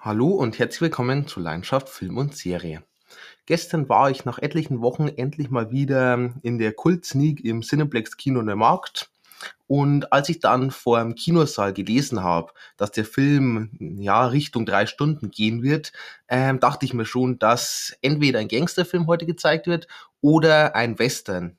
Hallo 0.00 0.28
und 0.28 0.60
herzlich 0.60 0.80
willkommen 0.80 1.26
zu 1.26 1.40
Leidenschaft 1.40 1.88
Film 1.88 2.18
und 2.18 2.36
Serie. 2.36 2.84
Gestern 3.46 3.88
war 3.88 4.12
ich 4.12 4.24
nach 4.24 4.38
etlichen 4.38 4.80
Wochen 4.80 5.08
endlich 5.08 5.50
mal 5.50 5.72
wieder 5.72 6.32
in 6.42 6.58
der 6.58 6.72
Kult 6.72 7.04
Sneak 7.04 7.44
im 7.44 7.62
Cineplex 7.62 8.16
Kino 8.16 8.38
in 8.38 8.46
der 8.46 8.54
Markt. 8.54 9.10
Und 9.66 10.12
als 10.12 10.28
ich 10.28 10.38
dann 10.38 10.70
vor 10.70 11.00
dem 11.00 11.16
Kinosaal 11.16 11.72
gelesen 11.72 12.22
habe, 12.22 12.52
dass 12.76 12.92
der 12.92 13.04
Film 13.04 13.70
ja 13.98 14.24
Richtung 14.26 14.66
drei 14.66 14.86
Stunden 14.86 15.32
gehen 15.32 15.64
wird, 15.64 15.92
ähm, 16.28 16.60
dachte 16.60 16.86
ich 16.86 16.94
mir 16.94 17.04
schon, 17.04 17.40
dass 17.40 17.92
entweder 18.00 18.38
ein 18.38 18.46
Gangsterfilm 18.46 19.08
heute 19.08 19.26
gezeigt 19.26 19.66
wird 19.66 19.88
oder 20.20 20.76
ein 20.76 21.00
Western. 21.00 21.56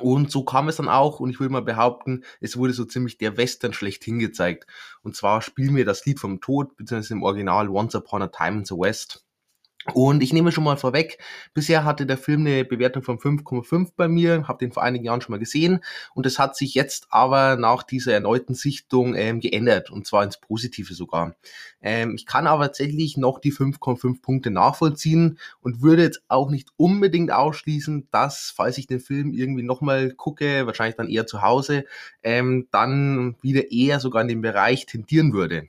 Und 0.00 0.30
so 0.30 0.44
kam 0.44 0.68
es 0.68 0.76
dann 0.76 0.88
auch, 0.88 1.20
und 1.20 1.30
ich 1.30 1.40
würde 1.40 1.52
mal 1.52 1.62
behaupten, 1.62 2.24
es 2.40 2.56
wurde 2.56 2.72
so 2.72 2.84
ziemlich 2.84 3.18
der 3.18 3.36
Western 3.36 3.72
schlechthin 3.72 4.18
gezeigt. 4.18 4.66
Und 5.02 5.16
zwar 5.16 5.42
spielen 5.42 5.76
wir 5.76 5.84
das 5.84 6.06
Lied 6.06 6.18
vom 6.18 6.40
Tod, 6.40 6.76
beziehungsweise 6.76 7.14
im 7.14 7.22
Original 7.22 7.68
Once 7.68 7.94
Upon 7.94 8.22
a 8.22 8.28
Time 8.28 8.58
in 8.58 8.64
the 8.64 8.74
West. 8.74 9.24
Und 9.94 10.22
ich 10.22 10.32
nehme 10.32 10.52
schon 10.52 10.62
mal 10.64 10.76
vorweg, 10.76 11.18
bisher 11.54 11.84
hatte 11.84 12.06
der 12.06 12.16
Film 12.16 12.46
eine 12.46 12.64
Bewertung 12.64 13.02
von 13.02 13.18
5,5 13.18 13.92
bei 13.96 14.06
mir, 14.06 14.46
habe 14.46 14.58
den 14.58 14.72
vor 14.72 14.82
einigen 14.84 15.04
Jahren 15.04 15.20
schon 15.20 15.32
mal 15.32 15.38
gesehen 15.38 15.80
und 16.14 16.24
es 16.24 16.38
hat 16.38 16.56
sich 16.56 16.74
jetzt 16.74 17.08
aber 17.10 17.56
nach 17.56 17.82
dieser 17.82 18.12
erneuten 18.12 18.54
Sichtung 18.54 19.16
ähm, 19.16 19.40
geändert 19.40 19.90
und 19.90 20.06
zwar 20.06 20.22
ins 20.22 20.38
Positive 20.38 20.94
sogar. 20.94 21.34
Ähm, 21.80 22.14
ich 22.14 22.26
kann 22.26 22.46
aber 22.46 22.66
tatsächlich 22.66 23.16
noch 23.16 23.40
die 23.40 23.52
5,5 23.52 24.22
Punkte 24.22 24.50
nachvollziehen 24.52 25.38
und 25.60 25.82
würde 25.82 26.02
jetzt 26.02 26.22
auch 26.28 26.50
nicht 26.50 26.68
unbedingt 26.76 27.32
ausschließen, 27.32 28.06
dass, 28.12 28.52
falls 28.54 28.78
ich 28.78 28.86
den 28.86 29.00
Film 29.00 29.32
irgendwie 29.32 29.64
nochmal 29.64 30.12
gucke, 30.12 30.66
wahrscheinlich 30.66 30.96
dann 30.96 31.08
eher 31.08 31.26
zu 31.26 31.42
Hause, 31.42 31.84
ähm, 32.22 32.68
dann 32.70 33.36
wieder 33.42 33.72
eher 33.72 33.98
sogar 33.98 34.22
in 34.22 34.28
den 34.28 34.42
Bereich 34.42 34.86
tendieren 34.86 35.32
würde 35.32 35.68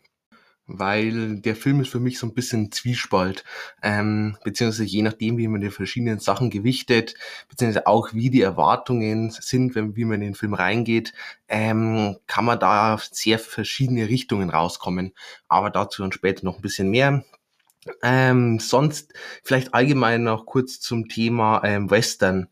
weil 0.67 1.39
der 1.39 1.55
Film 1.55 1.81
ist 1.81 1.89
für 1.89 1.99
mich 1.99 2.19
so 2.19 2.27
ein 2.27 2.33
bisschen 2.33 2.71
Zwiespalt, 2.71 3.43
ähm, 3.81 4.37
beziehungsweise 4.43 4.85
je 4.85 5.01
nachdem, 5.01 5.37
wie 5.37 5.47
man 5.47 5.61
die 5.61 5.69
verschiedenen 5.69 6.19
Sachen 6.19 6.49
gewichtet, 6.49 7.15
beziehungsweise 7.49 7.87
auch 7.87 8.13
wie 8.13 8.29
die 8.29 8.41
Erwartungen 8.41 9.31
sind, 9.31 9.75
wenn 9.75 9.95
wie 9.95 10.05
man 10.05 10.15
in 10.15 10.29
den 10.29 10.35
Film 10.35 10.53
reingeht, 10.53 11.13
ähm, 11.47 12.17
kann 12.27 12.45
man 12.45 12.59
da 12.59 12.99
sehr 13.11 13.39
verschiedene 13.39 14.07
Richtungen 14.07 14.49
rauskommen. 14.49 15.13
Aber 15.47 15.69
dazu 15.69 16.01
dann 16.01 16.11
später 16.11 16.45
noch 16.45 16.57
ein 16.57 16.61
bisschen 16.61 16.89
mehr. 16.89 17.23
Ähm, 18.01 18.59
sonst 18.59 19.13
vielleicht 19.43 19.73
allgemein 19.73 20.23
noch 20.23 20.45
kurz 20.45 20.79
zum 20.79 21.09
Thema 21.09 21.61
ähm, 21.65 21.89
Western. 21.89 22.47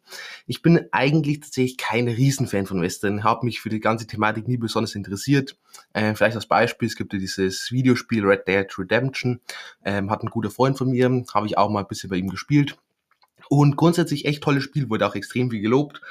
Ich 0.45 0.61
bin 0.61 0.87
eigentlich 0.91 1.39
tatsächlich 1.39 1.77
kein 1.77 2.07
Riesenfan 2.07 2.65
von 2.65 2.81
Western, 2.81 3.23
habe 3.23 3.45
mich 3.45 3.61
für 3.61 3.69
die 3.69 3.79
ganze 3.79 4.07
Thematik 4.07 4.47
nie 4.47 4.57
besonders 4.57 4.95
interessiert. 4.95 5.57
Ähm, 5.93 6.15
vielleicht 6.15 6.35
als 6.35 6.47
Beispiel, 6.47 6.87
es 6.87 6.95
gibt 6.95 7.13
ja 7.13 7.19
dieses 7.19 7.71
Videospiel 7.71 8.25
Red 8.25 8.47
Dead 8.47 8.67
Redemption, 8.77 9.39
ähm, 9.85 10.11
hat 10.11 10.23
ein 10.23 10.29
guter 10.29 10.51
Freund 10.51 10.77
von 10.77 10.89
mir, 10.89 11.09
habe 11.33 11.47
ich 11.47 11.57
auch 11.57 11.69
mal 11.69 11.81
ein 11.81 11.87
bisschen 11.87 12.09
bei 12.09 12.17
ihm 12.17 12.29
gespielt. 12.29 12.77
Und 13.49 13.75
grundsätzlich 13.75 14.25
echt 14.25 14.43
tolles 14.43 14.63
Spiel, 14.63 14.89
wurde 14.89 15.05
auch 15.05 15.15
extrem 15.15 15.49
viel 15.49 15.61
gelobt. 15.61 16.01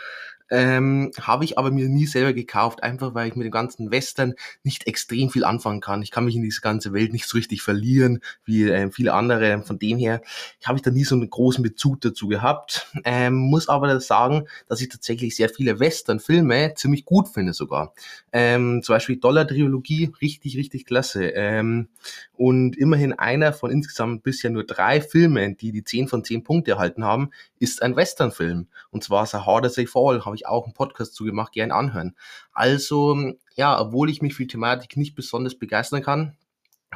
Ähm, 0.50 1.12
habe 1.20 1.44
ich 1.44 1.58
aber 1.58 1.70
mir 1.70 1.88
nie 1.88 2.06
selber 2.06 2.32
gekauft, 2.32 2.82
einfach 2.82 3.14
weil 3.14 3.28
ich 3.28 3.36
mit 3.36 3.44
dem 3.44 3.52
ganzen 3.52 3.90
Western 3.90 4.34
nicht 4.64 4.86
extrem 4.86 5.30
viel 5.30 5.44
anfangen 5.44 5.80
kann. 5.80 6.02
Ich 6.02 6.10
kann 6.10 6.24
mich 6.24 6.34
in 6.34 6.42
diese 6.42 6.60
ganze 6.60 6.92
Welt 6.92 7.12
nicht 7.12 7.26
so 7.26 7.38
richtig 7.38 7.62
verlieren 7.62 8.20
wie 8.44 8.68
äh, 8.68 8.90
viele 8.90 9.14
andere. 9.14 9.62
Von 9.62 9.78
dem 9.78 9.98
her 9.98 10.22
habe 10.64 10.78
ich 10.78 10.82
da 10.82 10.90
nie 10.90 11.04
so 11.04 11.14
einen 11.14 11.30
großen 11.30 11.62
Bezug 11.62 12.00
dazu 12.00 12.28
gehabt. 12.28 12.88
Ähm, 13.04 13.34
muss 13.34 13.68
aber 13.68 14.00
sagen, 14.00 14.46
dass 14.68 14.80
ich 14.80 14.88
tatsächlich 14.88 15.34
sehr 15.36 15.48
viele 15.48 15.80
Western-Filme 15.80 16.74
ziemlich 16.74 17.04
gut 17.04 17.28
finde 17.28 17.52
sogar. 17.52 17.94
Ähm, 18.32 18.82
zum 18.82 18.94
Beispiel 18.94 19.16
Dollar-Trilogie, 19.16 20.12
richtig, 20.20 20.56
richtig 20.56 20.86
klasse. 20.86 21.26
Ähm, 21.28 21.88
und 22.36 22.76
immerhin 22.76 23.12
einer 23.12 23.52
von 23.52 23.70
insgesamt 23.70 24.22
bisher 24.22 24.50
nur 24.50 24.64
drei 24.64 25.00
Filmen, 25.00 25.56
die 25.56 25.72
die 25.72 25.84
10 25.84 26.08
von 26.08 26.24
10 26.24 26.42
Punkte 26.42 26.72
erhalten 26.72 27.04
haben, 27.04 27.30
ist 27.61 27.83
ein 27.83 27.94
Western-Film. 27.94 28.66
Und 28.91 29.05
zwar 29.05 29.27
The 29.27 29.39
Harder 29.39 29.70
They 29.70 29.86
Fall, 29.86 30.25
habe 30.25 30.34
ich 30.34 30.47
auch 30.47 30.64
einen 30.64 30.75
Podcast 30.75 31.14
zugemacht, 31.14 31.52
gern 31.52 31.70
anhören. 31.70 32.17
Also, 32.52 33.34
ja, 33.55 33.80
obwohl 33.80 34.11
ich 34.11 34.23
mich 34.23 34.34
für 34.34 34.42
die 34.42 34.48
Thematik 34.48 34.96
nicht 34.96 35.14
besonders 35.14 35.55
begeistern 35.55 36.02
kann, 36.02 36.36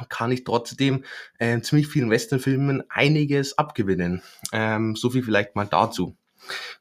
kann 0.09 0.31
ich 0.31 0.43
trotzdem 0.43 1.05
äh, 1.39 1.61
ziemlich 1.61 1.87
vielen 1.87 2.09
Western-Filmen 2.09 2.83
einiges 2.89 3.57
abgewinnen. 3.57 4.21
Ähm, 4.51 4.97
so 4.97 5.09
viel 5.09 5.23
vielleicht 5.23 5.55
mal 5.55 5.67
dazu. 5.67 6.17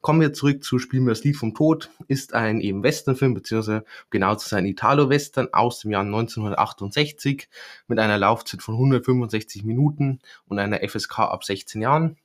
Kommen 0.00 0.20
wir 0.20 0.32
zurück 0.32 0.62
zu 0.62 0.78
Spielen 0.78 1.04
wir 1.04 1.12
das 1.12 1.24
Lied 1.24 1.36
vom 1.36 1.54
Tod. 1.54 1.90
Ist 2.08 2.34
ein 2.34 2.60
eben 2.60 2.82
Westernfilm, 2.82 3.34
beziehungsweise 3.34 3.84
genau 4.10 4.34
zu 4.34 4.48
sein 4.48 4.66
Italo-Western 4.66 5.48
aus 5.52 5.80
dem 5.80 5.90
Jahr 5.90 6.02
1968 6.02 7.48
mit 7.86 7.98
einer 7.98 8.18
Laufzeit 8.18 8.62
von 8.62 8.74
165 8.74 9.64
Minuten 9.64 10.20
und 10.46 10.58
einer 10.58 10.86
FSK 10.86 11.20
ab 11.20 11.44
16 11.44 11.80
Jahren. 11.80 12.16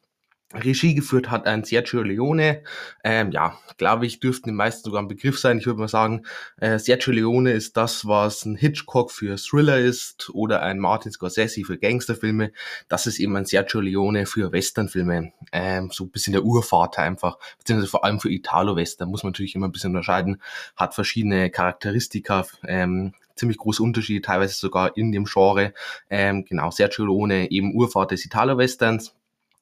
Regie 0.54 0.96
geführt 0.96 1.30
hat 1.30 1.46
ein 1.46 1.64
Sergio 1.64 2.02
Leone. 2.02 2.64
Ähm, 3.04 3.32
ja, 3.32 3.60
glaube 3.78 4.08
ich, 4.08 4.20
dürften 4.20 4.50
den 4.50 4.56
meisten 4.56 4.84
sogar 4.84 5.02
ein 5.02 5.08
Begriff 5.08 5.38
sein. 5.38 5.60
Ich 5.60 5.68
würde 5.68 5.80
mal 5.80 5.88
sagen, 5.88 6.24
äh, 6.58 6.80
Sergio 6.80 7.14
Leone 7.14 7.52
ist 7.52 7.78
das, 7.78 8.08
was 8.08 8.46
ein 8.46 8.56
Hitchcock 8.56 9.12
für 9.12 9.36
Thriller 9.36 9.78
ist 9.78 10.32
oder 10.34 10.64
ein 10.64 10.80
Martin 10.80 11.12
Scorsese 11.12 11.64
für 11.64 11.78
Gangsterfilme. 11.78 12.52
Das 12.88 13.06
ist 13.06 13.20
eben 13.20 13.36
ein 13.36 13.46
Sergio 13.46 13.80
Leone 13.80 14.26
für 14.26 14.52
Westernfilme. 14.52 15.34
Ähm, 15.52 15.92
so 15.92 16.06
ein 16.06 16.10
bisschen 16.10 16.34
der 16.34 16.44
Urvater 16.44 17.04
einfach, 17.04 17.38
beziehungsweise 17.60 17.92
vor 17.92 18.04
allem 18.04 18.20
für 18.20 18.32
Italo-Western 18.32 19.10
muss 19.10 19.22
man 19.22 19.34
natürlich 19.34 19.54
immer 19.54 19.68
ein 19.68 19.72
bisschen 19.72 19.92
unterscheiden. 19.92 20.42
Hat 20.76 20.96
verschiedene 20.96 21.52
Charakteristika, 21.52 22.48
ähm, 22.68 23.14
ziemlich 23.36 23.60
große 23.60 23.84
Unterschiede, 23.84 24.22
teilweise 24.22 24.56
sogar 24.56 24.98
in 24.98 25.12
dem 25.12 25.26
Genre. 25.26 25.74
Ähm, 26.10 26.44
genau, 26.46 26.72
Sergio 26.72 27.06
Leone, 27.06 27.52
eben 27.52 27.76
Urvater 27.76 28.16
des 28.16 28.26
Italo-Westerns 28.26 29.14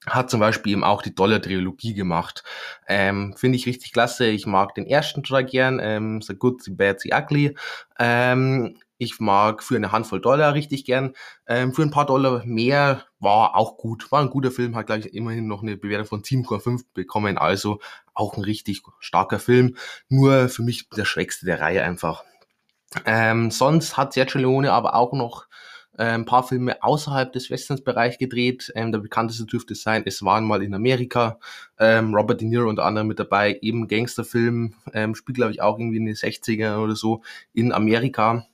hat 0.07 0.29
zum 0.29 0.39
Beispiel 0.39 0.73
eben 0.73 0.83
auch 0.83 1.01
die 1.01 1.13
Dollar-Trilogie 1.13 1.93
gemacht. 1.93 2.43
Ähm, 2.87 3.35
Finde 3.37 3.57
ich 3.57 3.65
richtig 3.65 3.91
klasse. 3.91 4.27
Ich 4.27 4.45
mag 4.45 4.73
den 4.75 4.87
ersten 4.87 5.23
total 5.23 5.45
gern, 5.45 5.79
ähm, 5.81 6.21
The 6.21 6.35
Good, 6.35 6.63
The 6.63 6.71
Bad, 6.71 7.01
The 7.01 7.13
Ugly. 7.13 7.55
Ähm, 7.99 8.77
ich 8.99 9.19
mag 9.19 9.63
für 9.63 9.75
eine 9.75 9.91
Handvoll 9.91 10.21
Dollar 10.21 10.53
richtig 10.53 10.85
gern. 10.85 11.13
Ähm, 11.45 11.73
für 11.73 11.83
ein 11.83 11.91
paar 11.91 12.05
Dollar 12.05 12.43
mehr 12.45 13.05
war 13.19 13.55
auch 13.55 13.77
gut. 13.77 14.11
War 14.11 14.21
ein 14.21 14.29
guter 14.29 14.49
Film, 14.49 14.75
hat 14.75 14.87
gleich 14.87 15.05
immerhin 15.07 15.47
noch 15.47 15.61
eine 15.61 15.77
Bewertung 15.77 16.07
von 16.07 16.23
7,5 16.23 16.81
bekommen. 16.93 17.37
Also 17.37 17.79
auch 18.13 18.37
ein 18.37 18.43
richtig 18.43 18.81
starker 18.99 19.39
Film. 19.39 19.75
Nur 20.09 20.49
für 20.49 20.63
mich 20.63 20.89
der 20.89 21.05
schwächste 21.05 21.45
der 21.45 21.61
Reihe 21.61 21.83
einfach. 21.83 22.23
Ähm, 23.05 23.51
sonst 23.51 23.97
hat 23.97 24.13
Sergio 24.13 24.41
Leone 24.41 24.71
aber 24.71 24.95
auch 24.95 25.13
noch 25.13 25.47
ein 26.03 26.25
paar 26.25 26.43
Filme 26.43 26.81
außerhalb 26.83 27.31
des 27.33 27.49
Westerns-Bereich 27.49 28.17
gedreht. 28.17 28.71
Ähm, 28.75 28.91
der 28.91 28.99
bekannteste 28.99 29.45
dürfte 29.45 29.75
sein, 29.75 30.03
es 30.05 30.23
waren 30.23 30.45
mal 30.45 30.63
in 30.63 30.73
Amerika. 30.73 31.39
Ähm, 31.79 32.13
Robert 32.13 32.41
De 32.41 32.47
Niro 32.47 32.69
unter 32.69 32.85
anderem 32.85 33.07
mit 33.07 33.19
dabei, 33.19 33.57
eben 33.61 33.87
Gangsterfilm, 33.87 34.73
ähm, 34.93 35.15
spielt 35.15 35.37
glaube 35.37 35.51
ich 35.51 35.61
auch 35.61 35.77
irgendwie 35.79 35.97
in 35.97 36.05
den 36.05 36.15
60er 36.15 36.77
oder 36.77 36.95
so 36.95 37.21
in 37.53 37.71
Amerika. 37.71 38.45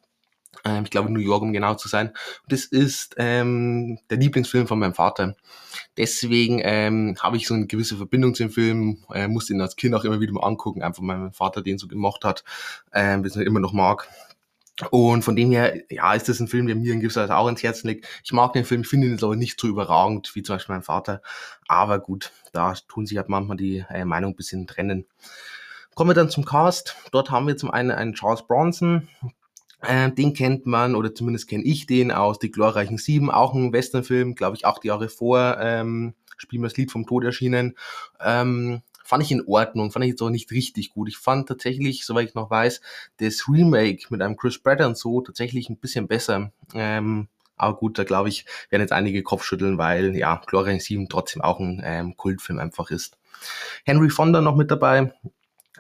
Ähm, 0.66 0.84
ich 0.84 0.92
glaube 0.92 1.12
New 1.12 1.20
York, 1.20 1.42
um 1.42 1.54
genau 1.54 1.76
zu 1.76 1.88
sein. 1.88 2.10
Und 2.10 2.52
das 2.52 2.66
ist 2.66 3.16
ähm, 3.18 4.00
der 4.10 4.18
Lieblingsfilm 4.18 4.68
von 4.68 4.80
meinem 4.80 4.94
Vater. 4.94 5.36
Deswegen 5.98 6.62
ähm, 6.64 7.16
habe 7.22 7.38
ich 7.38 7.48
so 7.48 7.54
eine 7.54 7.68
gewisse 7.68 7.98
Verbindung 7.98 8.34
zu 8.36 8.44
dem 8.44 8.52
Film, 8.52 9.04
äh, 9.14 9.28
musste 9.28 9.54
ihn 9.54 9.62
als 9.62 9.76
Kind 9.76 9.96
auch 9.96 10.04
immer 10.04 10.20
wieder 10.20 10.34
mal 10.34 10.44
angucken, 10.44 10.82
einfach 10.82 11.02
weil 11.04 11.18
mein 11.18 11.34
Vater 11.34 11.62
den 11.62 11.78
so 11.78 11.88
gemocht 11.88 12.24
hat, 12.24 12.44
äh, 12.92 13.18
bis 13.18 13.36
er 13.36 13.46
immer 13.46 13.60
noch 13.60 13.74
mag. 13.74 14.08
Und 14.90 15.24
von 15.24 15.36
dem 15.36 15.52
her, 15.52 15.84
ja, 15.90 16.14
ist 16.14 16.30
das 16.30 16.40
ein 16.40 16.48
Film, 16.48 16.66
der 16.66 16.76
mir 16.76 16.94
in 16.94 17.00
gewisser 17.00 17.24
Weise 17.24 17.38
auch 17.38 17.48
ins 17.48 17.62
Herzen 17.62 17.88
liegt. 17.88 18.08
Ich 18.24 18.34
mag 18.34 18.54
den 18.54 18.66
Film, 18.66 18.82
ich 18.82 18.88
finde 18.88 19.08
ihn 19.08 19.14
jetzt 19.14 19.24
aber 19.24 19.36
nicht 19.36 19.60
so 19.60 19.68
überragend 19.68 20.34
wie 20.36 20.42
zum 20.42 20.56
Beispiel 20.56 20.74
mein 20.74 20.84
Vater. 20.84 21.22
Aber 21.68 22.00
gut, 22.00 22.32
da 22.54 22.74
tun 22.88 23.06
sich 23.06 23.18
halt 23.18 23.30
manchmal 23.30 23.58
die 23.58 23.86
äh, 23.90 24.04
Meinung 24.04 24.32
ein 24.32 24.36
bisschen 24.36 24.66
trennen. 24.66 25.06
Kommen 25.94 26.10
wir 26.10 26.16
dann 26.16 26.32
zum 26.32 26.44
Cast. 26.44 26.96
Dort 27.12 27.30
haben 27.30 27.48
wir 27.48 27.56
zum 27.56 27.70
einen 27.70 27.92
einen 27.92 28.14
Charles 28.14 28.48
Bronson. 28.48 29.08
Äh, 29.82 30.12
den 30.12 30.34
kennt 30.34 30.66
man, 30.66 30.96
oder 30.96 31.14
zumindest 31.14 31.48
kenne 31.48 31.64
ich 31.64 31.86
den 31.86 32.12
aus 32.12 32.40
Die 32.40 32.50
glorreichen 32.50 32.98
Sieben, 32.98 33.30
auch 33.30 33.54
ein 33.54 33.74
Westernfilm, 33.74 34.34
glaube 34.34 34.56
ich, 34.56 34.66
acht 34.66 34.84
Jahre 34.86 35.10
vor 35.10 35.58
ähm, 35.60 36.16
das 36.52 36.78
Lied 36.78 36.92
vom 36.92 37.06
Tod 37.06 37.24
erschienen. 37.24 37.76
Ähm, 38.20 38.82
fand 39.04 39.24
ich 39.24 39.32
in 39.32 39.46
Ordnung, 39.46 39.92
fand 39.92 40.06
ich 40.06 40.12
jetzt 40.12 40.22
auch 40.22 40.30
nicht 40.30 40.52
richtig 40.52 40.92
gut. 40.92 41.10
Ich 41.10 41.18
fand 41.18 41.48
tatsächlich, 41.48 42.06
soweit 42.06 42.30
ich 42.30 42.36
noch 42.36 42.50
weiß, 42.50 42.82
das 43.18 43.48
Remake 43.48 44.06
mit 44.10 44.22
einem 44.22 44.38
Chris 44.38 44.60
Pratt 44.60 44.82
und 44.82 44.98
so 44.98 45.22
tatsächlich 45.22 45.70
ein 45.70 45.78
bisschen 45.78 46.08
besser. 46.08 46.52
Ähm, 46.74 47.28
aber 47.56 47.78
gut, 47.78 48.00
da 48.00 48.04
glaube 48.04 48.30
ich, 48.30 48.46
werden 48.70 48.82
jetzt 48.82 48.94
einige 48.94 49.24
Kopfschütteln, 49.24 49.78
weil 49.78 50.16
ja, 50.16 50.42
Glorious 50.48 50.86
7 50.86 51.08
trotzdem 51.10 51.42
auch 51.42 51.60
ein 51.60 51.82
ähm, 51.84 52.18
Kultfilm 52.18 52.60
einfach 52.60 52.90
ist. 52.90 53.18
Henry 53.86 54.10
Fonda 54.10 54.42
noch 54.42 54.56
mit 54.56 54.72
dabei. 54.72 55.14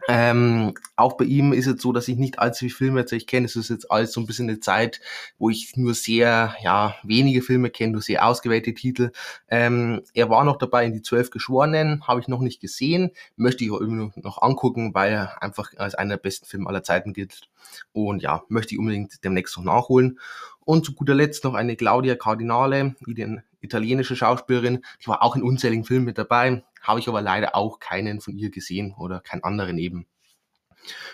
Ähm, 0.09 0.73
auch 0.95 1.13
bei 1.13 1.25
ihm 1.25 1.53
ist 1.53 1.67
es 1.67 1.81
so, 1.81 1.93
dass 1.93 2.07
ich 2.07 2.17
nicht 2.17 2.39
allzu 2.39 2.65
viele 2.65 2.75
Filme 2.75 2.99
tatsächlich 3.01 3.27
kenne. 3.27 3.45
Es 3.45 3.55
ist 3.55 3.69
jetzt 3.69 3.89
alles 3.89 4.11
so 4.11 4.19
ein 4.19 4.25
bisschen 4.25 4.49
eine 4.49 4.59
Zeit, 4.59 4.99
wo 5.37 5.49
ich 5.49 5.77
nur 5.77 5.93
sehr, 5.93 6.55
ja, 6.61 6.95
wenige 7.03 7.41
Filme 7.41 7.69
kenne, 7.69 7.93
nur 7.93 8.01
sehr 8.01 8.25
ausgewählte 8.25 8.73
Titel. 8.73 9.11
Ähm, 9.47 10.01
er 10.13 10.29
war 10.29 10.43
noch 10.43 10.57
dabei 10.57 10.85
in 10.85 10.93
die 10.93 11.01
Zwölf 11.01 11.29
Geschworenen, 11.29 12.05
habe 12.05 12.19
ich 12.19 12.27
noch 12.27 12.41
nicht 12.41 12.59
gesehen, 12.59 13.11
möchte 13.37 13.63
ich 13.63 13.71
auch 13.71 13.81
noch 13.81 14.41
angucken, 14.41 14.93
weil 14.93 15.13
er 15.13 15.41
einfach 15.41 15.71
als 15.77 15.95
einer 15.95 16.15
der 16.15 16.21
besten 16.21 16.45
Filme 16.45 16.67
aller 16.67 16.83
Zeiten 16.83 17.13
gilt. 17.13 17.49
Und 17.93 18.21
ja, 18.21 18.43
möchte 18.49 18.75
ich 18.75 18.79
unbedingt 18.79 19.23
demnächst 19.23 19.57
noch 19.57 19.63
nachholen. 19.63 20.19
Und 20.65 20.85
zu 20.85 20.93
guter 20.93 21.13
Letzt 21.13 21.43
noch 21.43 21.55
eine 21.55 21.75
Claudia 21.75 22.15
Cardinale, 22.15 22.95
die 23.05 23.39
italienische 23.61 24.15
Schauspielerin, 24.15 24.83
die 25.01 25.07
war 25.07 25.23
auch 25.23 25.35
in 25.35 25.43
unzähligen 25.43 25.85
Filmen 25.85 26.05
mit 26.05 26.17
dabei, 26.17 26.63
habe 26.83 26.99
ich 26.99 27.07
aber 27.07 27.21
leider 27.21 27.55
auch 27.55 27.79
keinen 27.79 28.21
von 28.21 28.37
ihr 28.37 28.51
gesehen 28.51 28.93
oder 28.97 29.19
keinen 29.21 29.43
anderen 29.43 29.79
eben. 29.79 30.05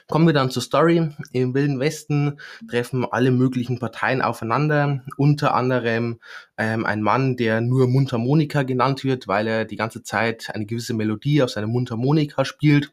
Kommen 0.07 0.25
wir 0.25 0.33
dann 0.33 0.49
zur 0.49 0.63
Story. 0.63 1.11
Im 1.31 1.53
Wilden 1.53 1.79
Westen 1.79 2.39
treffen 2.69 3.05
alle 3.05 3.31
möglichen 3.31 3.79
Parteien 3.79 4.21
aufeinander, 4.21 5.03
unter 5.17 5.53
anderem 5.53 6.19
ähm, 6.57 6.85
ein 6.85 7.01
Mann, 7.01 7.37
der 7.37 7.61
nur 7.61 7.87
Mundharmonika 7.87 8.63
genannt 8.63 9.03
wird, 9.03 9.27
weil 9.27 9.47
er 9.47 9.65
die 9.65 9.75
ganze 9.75 10.03
Zeit 10.03 10.49
eine 10.53 10.65
gewisse 10.65 10.93
Melodie 10.93 11.43
auf 11.43 11.51
seiner 11.51 11.67
Mundharmonika 11.67 12.45
spielt. 12.45 12.91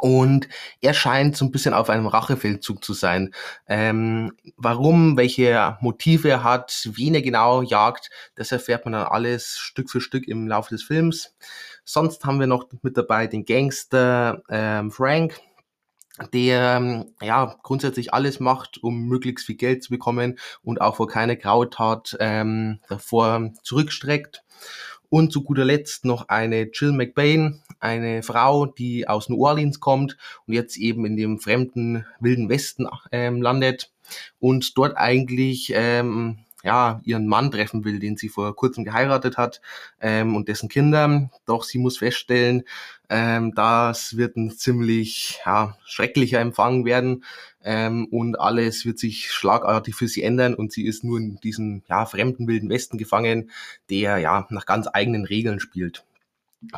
Und 0.00 0.48
er 0.80 0.94
scheint 0.94 1.36
so 1.36 1.44
ein 1.44 1.50
bisschen 1.50 1.74
auf 1.74 1.90
einem 1.90 2.06
Rachefeldzug 2.06 2.82
zu 2.82 2.94
sein. 2.94 3.34
Ähm, 3.68 4.32
warum, 4.56 5.18
welche 5.18 5.76
Motive 5.82 6.30
er 6.30 6.42
hat, 6.42 6.88
wen 6.94 7.14
er 7.14 7.20
genau 7.20 7.60
jagt, 7.60 8.08
das 8.34 8.50
erfährt 8.50 8.86
man 8.86 8.92
dann 8.92 9.06
alles 9.06 9.58
Stück 9.58 9.90
für 9.90 10.00
Stück 10.00 10.26
im 10.26 10.48
Laufe 10.48 10.70
des 10.74 10.82
Films. 10.82 11.34
Sonst 11.84 12.24
haben 12.24 12.40
wir 12.40 12.46
noch 12.46 12.66
mit 12.82 12.96
dabei 12.96 13.26
den 13.26 13.44
Gangster 13.44 14.42
ähm, 14.48 14.90
Frank, 14.90 15.40
der 16.32 16.76
ähm, 16.76 17.12
ja 17.20 17.56
grundsätzlich 17.62 18.14
alles 18.14 18.40
macht, 18.40 18.82
um 18.82 19.06
möglichst 19.06 19.46
viel 19.46 19.56
Geld 19.56 19.82
zu 19.82 19.90
bekommen 19.90 20.38
und 20.62 20.80
auch 20.80 20.96
vor 20.96 21.08
keine 21.08 21.36
Grautat 21.36 22.16
ähm, 22.20 22.80
davor 22.88 23.52
zurückstreckt. 23.62 24.42
Und 25.10 25.32
zu 25.32 25.44
guter 25.44 25.64
Letzt 25.64 26.04
noch 26.04 26.28
eine 26.28 26.70
Jill 26.72 26.90
McBain, 26.90 27.62
eine 27.78 28.24
Frau, 28.24 28.66
die 28.66 29.06
aus 29.06 29.28
New 29.28 29.44
Orleans 29.44 29.78
kommt 29.78 30.16
und 30.46 30.54
jetzt 30.54 30.76
eben 30.76 31.04
in 31.04 31.16
dem 31.16 31.38
fremden 31.38 32.04
wilden 32.18 32.48
Westen 32.48 32.88
ähm, 33.12 33.40
landet 33.40 33.92
und 34.40 34.76
dort 34.76 34.96
eigentlich 34.96 35.72
ähm, 35.74 36.38
ja, 36.64 37.00
ihren 37.04 37.26
Mann 37.26 37.50
treffen 37.50 37.84
will, 37.84 37.98
den 37.98 38.16
sie 38.16 38.28
vor 38.28 38.56
kurzem 38.56 38.84
geheiratet 38.84 39.36
hat 39.36 39.60
ähm, 40.00 40.34
und 40.34 40.48
dessen 40.48 40.68
Kinder. 40.68 41.30
Doch 41.46 41.62
sie 41.62 41.78
muss 41.78 41.98
feststellen, 41.98 42.64
ähm, 43.10 43.54
das 43.54 44.16
wird 44.16 44.36
ein 44.36 44.50
ziemlich 44.50 45.40
ja, 45.44 45.76
schrecklicher 45.84 46.40
Empfang 46.40 46.84
werden 46.84 47.24
ähm, 47.62 48.06
und 48.06 48.40
alles 48.40 48.86
wird 48.86 48.98
sich 48.98 49.30
schlagartig 49.30 49.94
für 49.94 50.08
sie 50.08 50.22
ändern 50.22 50.54
und 50.54 50.72
sie 50.72 50.86
ist 50.86 51.04
nur 51.04 51.18
in 51.18 51.36
diesem 51.36 51.82
ja, 51.88 52.06
fremden 52.06 52.48
wilden 52.48 52.70
Westen 52.70 52.96
gefangen, 52.96 53.50
der 53.90 54.18
ja 54.18 54.46
nach 54.48 54.66
ganz 54.66 54.88
eigenen 54.92 55.26
Regeln 55.26 55.60
spielt. 55.60 56.04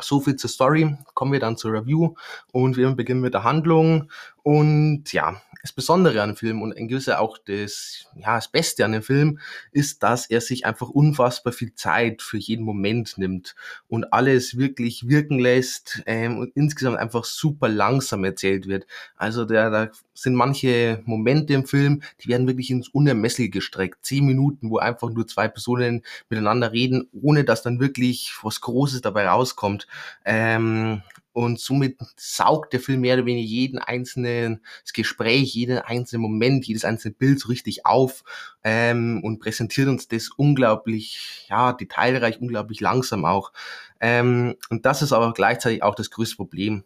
So 0.01 0.19
viel 0.19 0.35
zur 0.35 0.49
Story. 0.49 0.97
Kommen 1.13 1.31
wir 1.31 1.39
dann 1.39 1.55
zur 1.55 1.71
Review 1.71 2.15
und 2.51 2.75
wir 2.75 2.91
beginnen 2.91 3.21
mit 3.21 3.33
der 3.33 3.45
Handlung. 3.45 4.11
Und 4.47 5.11
ja, 5.11 5.41
das 5.61 5.73
Besondere 5.73 6.21
an 6.21 6.29
dem 6.29 6.35
Film 6.37 6.61
und 6.61 6.71
ein 6.77 6.87
gewisser 6.87 7.19
auch 7.19 7.37
das, 7.37 8.05
ja, 8.15 8.35
das 8.35 8.47
Beste 8.47 8.85
an 8.85 8.93
dem 8.93 9.03
Film 9.03 9.39
ist, 9.73 10.03
dass 10.03 10.25
er 10.25 10.39
sich 10.39 10.65
einfach 10.65 10.87
unfassbar 10.87 11.51
viel 11.51 11.75
Zeit 11.75 12.21
für 12.21 12.37
jeden 12.37 12.63
Moment 12.63 13.17
nimmt 13.17 13.55
und 13.89 14.13
alles 14.13 14.57
wirklich 14.57 15.09
wirken 15.09 15.37
lässt 15.37 16.01
ähm, 16.05 16.37
und 16.37 16.55
insgesamt 16.55 16.97
einfach 16.97 17.25
super 17.25 17.67
langsam 17.67 18.23
erzählt 18.23 18.69
wird. 18.69 18.87
Also 19.17 19.43
da, 19.43 19.69
da 19.69 19.91
sind 20.13 20.35
manche 20.35 21.01
Momente 21.03 21.53
im 21.53 21.65
Film, 21.65 22.01
die 22.21 22.29
werden 22.29 22.47
wirklich 22.47 22.71
ins 22.71 22.87
Unermessliche 22.87 23.49
gestreckt. 23.49 24.05
Zehn 24.05 24.25
Minuten, 24.25 24.69
wo 24.69 24.77
einfach 24.77 25.09
nur 25.09 25.27
zwei 25.27 25.49
Personen 25.49 26.03
miteinander 26.29 26.71
reden, 26.71 27.09
ohne 27.21 27.43
dass 27.43 27.63
dann 27.63 27.81
wirklich 27.81 28.31
was 28.43 28.61
Großes 28.61 29.01
dabei 29.01 29.27
rauskommt. 29.27 29.87
Ähm, 30.23 31.01
und 31.37 31.59
somit 31.59 31.99
saugt 32.15 32.73
der 32.73 32.79
Film 32.79 33.01
mehr 33.01 33.13
oder 33.13 33.27
weniger 33.27 33.47
jeden 33.47 33.77
einzelnen 33.77 34.59
das 34.81 34.91
Gespräch, 34.91 35.53
jeden 35.53 35.77
einzelnen 35.77 36.23
Moment, 36.23 36.65
jedes 36.65 36.83
einzelne 36.83 37.13
Bild 37.13 37.39
so 37.39 37.49
richtig 37.49 37.85
auf 37.85 38.23
ähm, 38.63 39.21
und 39.23 39.37
präsentiert 39.37 39.87
uns 39.87 40.07
das 40.07 40.29
unglaublich, 40.29 41.45
ja, 41.47 41.73
detailreich, 41.73 42.41
unglaublich 42.41 42.81
langsam 42.81 43.23
auch. 43.23 43.51
Ähm, 43.99 44.55
und 44.71 44.87
das 44.87 45.03
ist 45.03 45.13
aber 45.13 45.31
gleichzeitig 45.33 45.83
auch 45.83 45.93
das 45.93 46.09
größte 46.09 46.37
Problem 46.37 46.83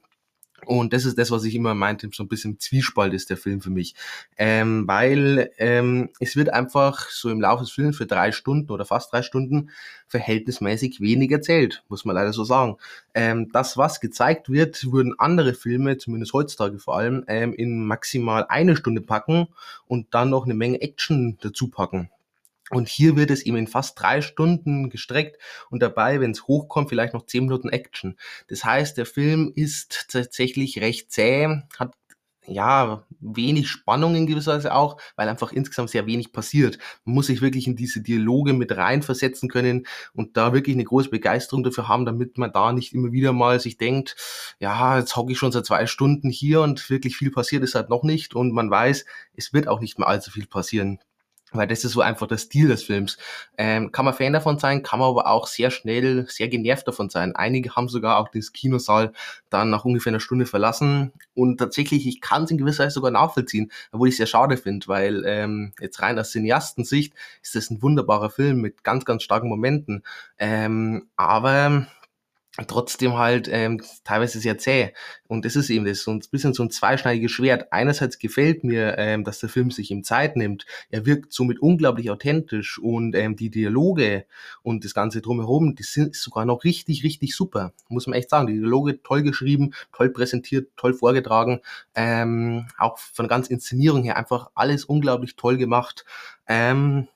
und 0.65 0.93
das 0.93 1.05
ist 1.05 1.17
das, 1.17 1.31
was 1.31 1.43
ich 1.43 1.55
immer 1.55 1.73
meinte, 1.73 2.09
so 2.13 2.23
ein 2.23 2.27
bisschen 2.27 2.59
Zwiespalt 2.59 3.13
ist 3.13 3.29
der 3.29 3.37
Film 3.37 3.61
für 3.61 3.69
mich. 3.69 3.95
Ähm, 4.37 4.87
weil 4.87 5.51
ähm, 5.57 6.09
es 6.19 6.35
wird 6.35 6.51
einfach 6.51 7.09
so 7.09 7.29
im 7.29 7.41
Laufe 7.41 7.63
des 7.63 7.71
Films 7.71 7.97
für 7.97 8.05
drei 8.05 8.31
Stunden 8.31 8.71
oder 8.71 8.85
fast 8.85 9.11
drei 9.11 9.21
Stunden 9.21 9.71
verhältnismäßig 10.07 11.01
wenig 11.01 11.31
erzählt, 11.31 11.83
muss 11.87 12.05
man 12.05 12.15
leider 12.15 12.33
so 12.33 12.43
sagen. 12.43 12.77
Ähm, 13.13 13.49
das, 13.51 13.77
was 13.77 13.99
gezeigt 13.99 14.49
wird, 14.49 14.91
würden 14.91 15.15
andere 15.17 15.53
Filme, 15.53 15.97
zumindest 15.97 16.33
heutzutage 16.33 16.79
vor 16.79 16.97
allem, 16.97 17.23
ähm, 17.27 17.53
in 17.53 17.85
maximal 17.85 18.45
eine 18.49 18.75
Stunde 18.75 19.01
packen 19.01 19.47
und 19.87 20.13
dann 20.13 20.29
noch 20.29 20.45
eine 20.45 20.53
Menge 20.53 20.81
Action 20.81 21.37
dazu 21.41 21.69
packen. 21.69 22.09
Und 22.71 22.87
hier 22.87 23.15
wird 23.15 23.31
es 23.31 23.43
eben 23.43 23.57
in 23.57 23.67
fast 23.67 23.99
drei 23.99 24.21
Stunden 24.21 24.89
gestreckt 24.89 25.37
und 25.69 25.81
dabei, 25.81 26.19
wenn 26.19 26.31
es 26.31 26.47
hochkommt, 26.47 26.89
vielleicht 26.89 27.13
noch 27.13 27.25
zehn 27.25 27.43
Minuten 27.43 27.69
Action. 27.69 28.17
Das 28.47 28.63
heißt, 28.63 28.97
der 28.97 29.05
Film 29.05 29.51
ist 29.55 30.07
tatsächlich 30.09 30.79
recht 30.81 31.11
zäh, 31.11 31.63
hat 31.77 31.93
ja, 32.47 33.03
wenig 33.19 33.69
Spannung 33.69 34.15
in 34.15 34.25
gewisser 34.25 34.55
Weise 34.55 34.73
auch, 34.73 34.99
weil 35.15 35.29
einfach 35.29 35.51
insgesamt 35.51 35.91
sehr 35.91 36.07
wenig 36.07 36.31
passiert. 36.33 36.79
Man 37.05 37.15
muss 37.15 37.27
sich 37.27 37.41
wirklich 37.41 37.67
in 37.67 37.75
diese 37.75 38.01
Dialoge 38.01 38.53
mit 38.53 38.75
reinversetzen 38.75 39.47
können 39.47 39.85
und 40.13 40.37
da 40.37 40.53
wirklich 40.53 40.75
eine 40.75 40.83
große 40.83 41.09
Begeisterung 41.09 41.63
dafür 41.63 41.87
haben, 41.87 42.05
damit 42.05 42.37
man 42.37 42.51
da 42.51 42.73
nicht 42.73 42.93
immer 42.93 43.11
wieder 43.11 43.31
mal 43.31 43.59
sich 43.59 43.77
denkt, 43.77 44.15
ja, 44.59 44.97
jetzt 44.97 45.15
hocke 45.15 45.31
ich 45.33 45.37
schon 45.37 45.51
seit 45.51 45.65
zwei 45.65 45.85
Stunden 45.85 46.29
hier 46.29 46.61
und 46.61 46.89
wirklich 46.89 47.15
viel 47.15 47.31
passiert 47.31 47.63
ist 47.63 47.75
halt 47.75 47.89
noch 47.89 48.03
nicht 48.03 48.33
und 48.35 48.53
man 48.53 48.71
weiß, 48.71 49.05
es 49.35 49.53
wird 49.53 49.67
auch 49.67 49.79
nicht 49.79 49.99
mehr 49.99 50.07
allzu 50.07 50.31
viel 50.31 50.47
passieren. 50.47 50.99
Weil 51.51 51.67
das 51.67 51.83
ist 51.83 51.91
so 51.93 52.01
einfach 52.01 52.27
der 52.27 52.37
Stil 52.37 52.67
des 52.69 52.83
Films. 52.83 53.17
Ähm, 53.57 53.91
kann 53.91 54.05
man 54.05 54.13
Fan 54.13 54.33
davon 54.33 54.59
sein, 54.59 54.83
kann 54.83 54.99
man 54.99 55.09
aber 55.09 55.27
auch 55.27 55.47
sehr 55.47 55.71
schnell, 55.71 56.25
sehr 56.29 56.47
genervt 56.47 56.87
davon 56.87 57.09
sein. 57.09 57.35
Einige 57.35 57.75
haben 57.75 57.89
sogar 57.89 58.17
auch 58.17 58.29
das 58.29 58.53
Kinosaal 58.53 59.11
dann 59.49 59.69
nach 59.69 59.83
ungefähr 59.85 60.11
einer 60.11 60.19
Stunde 60.19 60.45
verlassen. 60.45 61.11
Und 61.33 61.57
tatsächlich, 61.57 62.07
ich 62.07 62.21
kann 62.21 62.43
es 62.43 62.51
in 62.51 62.57
gewisser 62.57 62.85
Weise 62.85 62.95
sogar 62.95 63.11
nachvollziehen, 63.11 63.71
obwohl 63.91 64.07
ich 64.07 64.13
es 64.13 64.17
sehr 64.17 64.27
schade 64.27 64.57
finde, 64.57 64.87
weil 64.87 65.23
ähm, 65.25 65.73
jetzt 65.79 66.01
rein 66.01 66.17
aus 66.17 66.31
Cineastensicht 66.31 67.13
ist 67.41 67.55
das 67.55 67.69
ein 67.69 67.81
wunderbarer 67.81 68.29
Film 68.29 68.61
mit 68.61 68.83
ganz, 68.83 69.05
ganz 69.05 69.23
starken 69.23 69.49
Momenten. 69.49 70.03
Ähm, 70.37 71.07
aber 71.15 71.87
trotzdem 72.67 73.17
halt 73.17 73.47
ähm, 73.49 73.81
teilweise 74.03 74.39
sehr 74.39 74.57
zäh. 74.57 74.93
Und 75.27 75.45
das 75.45 75.55
ist 75.55 75.69
eben 75.69 75.85
das, 75.85 76.01
so 76.03 76.11
ein 76.11 76.21
bisschen 76.31 76.53
so 76.53 76.63
ein 76.63 76.69
zweischneidiges 76.69 77.31
Schwert. 77.31 77.71
Einerseits 77.71 78.19
gefällt 78.19 78.63
mir, 78.63 78.97
ähm, 78.97 79.23
dass 79.23 79.39
der 79.39 79.49
Film 79.49 79.71
sich 79.71 79.89
ihm 79.89 80.03
Zeit 80.03 80.35
nimmt. 80.35 80.65
Er 80.89 81.05
wirkt 81.05 81.31
somit 81.31 81.59
unglaublich 81.59 82.11
authentisch 82.11 82.77
und 82.77 83.15
ähm, 83.15 83.37
die 83.37 83.49
Dialoge 83.49 84.25
und 84.63 84.83
das 84.83 84.93
Ganze 84.93 85.21
drumherum, 85.21 85.75
die 85.75 85.83
sind 85.83 86.15
sogar 86.15 86.45
noch 86.45 86.65
richtig, 86.65 87.03
richtig 87.03 87.35
super. 87.35 87.71
Muss 87.87 88.07
man 88.07 88.17
echt 88.17 88.29
sagen. 88.29 88.47
Die 88.47 88.59
Dialoge 88.59 89.01
toll 89.01 89.23
geschrieben, 89.23 89.73
toll 89.93 90.09
präsentiert, 90.09 90.69
toll 90.75 90.93
vorgetragen. 90.93 91.61
Ähm, 91.95 92.67
auch 92.77 92.97
von 92.97 93.29
ganzen 93.29 93.53
Inszenierung 93.53 94.03
her 94.03 94.17
einfach 94.17 94.51
alles 94.55 94.83
unglaublich 94.83 95.37
toll 95.37 95.57
gemacht. 95.57 96.05
Ähm, 96.47 97.07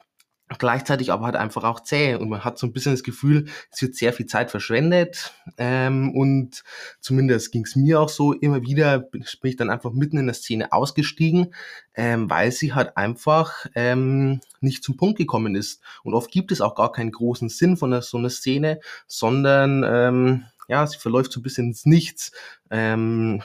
gleichzeitig 0.59 1.11
aber 1.11 1.25
halt 1.25 1.35
einfach 1.35 1.63
auch 1.63 1.79
zäh 1.79 2.15
und 2.15 2.29
man 2.29 2.43
hat 2.43 2.59
so 2.59 2.67
ein 2.67 2.73
bisschen 2.73 2.93
das 2.93 3.03
Gefühl, 3.03 3.47
es 3.71 3.81
wird 3.81 3.95
sehr 3.95 4.13
viel 4.13 4.27
Zeit 4.27 4.51
verschwendet 4.51 5.33
ähm, 5.57 6.15
und 6.15 6.63
zumindest 6.99 7.51
ging 7.51 7.63
es 7.63 7.75
mir 7.75 7.99
auch 7.99 8.09
so, 8.09 8.31
immer 8.33 8.61
wieder 8.61 8.99
bin 8.99 9.23
ich 9.23 9.55
dann 9.55 9.71
einfach 9.71 9.91
mitten 9.91 10.17
in 10.17 10.27
der 10.27 10.35
Szene 10.35 10.71
ausgestiegen, 10.71 11.53
ähm, 11.95 12.29
weil 12.29 12.51
sie 12.51 12.73
halt 12.73 12.95
einfach 12.95 13.65
ähm, 13.73 14.39
nicht 14.59 14.83
zum 14.83 14.97
Punkt 14.97 15.17
gekommen 15.17 15.55
ist 15.55 15.81
und 16.03 16.13
oft 16.13 16.29
gibt 16.31 16.51
es 16.51 16.61
auch 16.61 16.75
gar 16.75 16.91
keinen 16.91 17.11
großen 17.11 17.49
Sinn 17.49 17.75
von 17.75 17.99
so 18.01 18.17
einer 18.17 18.29
Szene, 18.29 18.79
sondern 19.07 19.83
ähm, 19.83 20.45
ja, 20.67 20.85
sie 20.85 20.97
verläuft 20.97 21.31
so 21.31 21.39
ein 21.39 21.43
bisschen 21.43 21.67
ins 21.67 21.85
Nichts. 21.85 22.31
Ähm, 22.69 23.41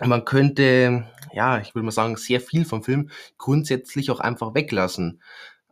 man 0.00 0.24
könnte, 0.24 1.06
ja, 1.32 1.58
ich 1.58 1.74
würde 1.74 1.84
mal 1.84 1.90
sagen, 1.90 2.16
sehr 2.16 2.40
viel 2.40 2.64
vom 2.64 2.82
Film 2.82 3.10
grundsätzlich 3.36 4.10
auch 4.10 4.20
einfach 4.20 4.54
weglassen. 4.54 5.20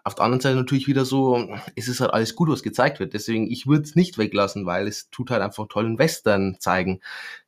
Auf 0.07 0.15
der 0.15 0.25
anderen 0.25 0.41
Seite 0.41 0.55
natürlich 0.55 0.87
wieder 0.87 1.05
so, 1.05 1.49
es 1.75 1.89
ist 1.89 1.99
halt 1.99 2.13
alles 2.13 2.37
gut, 2.37 2.49
was 2.49 2.63
gezeigt 2.63 3.01
wird. 3.01 3.13
Deswegen, 3.13 3.51
ich 3.51 3.67
würde 3.67 3.83
es 3.83 3.97
nicht 3.97 4.19
weglassen, 4.19 4.65
weil 4.65 4.87
es 4.87 5.11
tut 5.11 5.33
halt 5.33 5.43
einfach 5.43 5.67
tollen 5.67 5.99
Western 5.99 6.59
zeigen. 6.61 7.01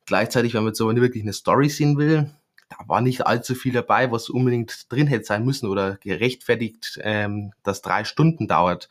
Gleichzeitig, 0.05 0.53
wenn 0.53 0.63
man 0.63 0.71
jetzt 0.71 0.81
aber 0.81 0.93
wirklich 0.97 1.23
eine 1.23 1.31
Story 1.31 1.69
sehen 1.69 1.97
will, 1.97 2.29
da 2.67 2.75
war 2.85 2.99
nicht 2.99 3.25
allzu 3.25 3.55
viel 3.55 3.71
dabei, 3.71 4.11
was 4.11 4.27
unbedingt 4.27 4.91
drin 4.91 5.07
hätte 5.07 5.23
sein 5.23 5.45
müssen 5.45 5.69
oder 5.69 5.95
gerechtfertigt, 6.01 6.99
ähm, 7.01 7.53
dass 7.63 7.81
drei 7.81 8.03
Stunden 8.03 8.49
dauert. 8.49 8.89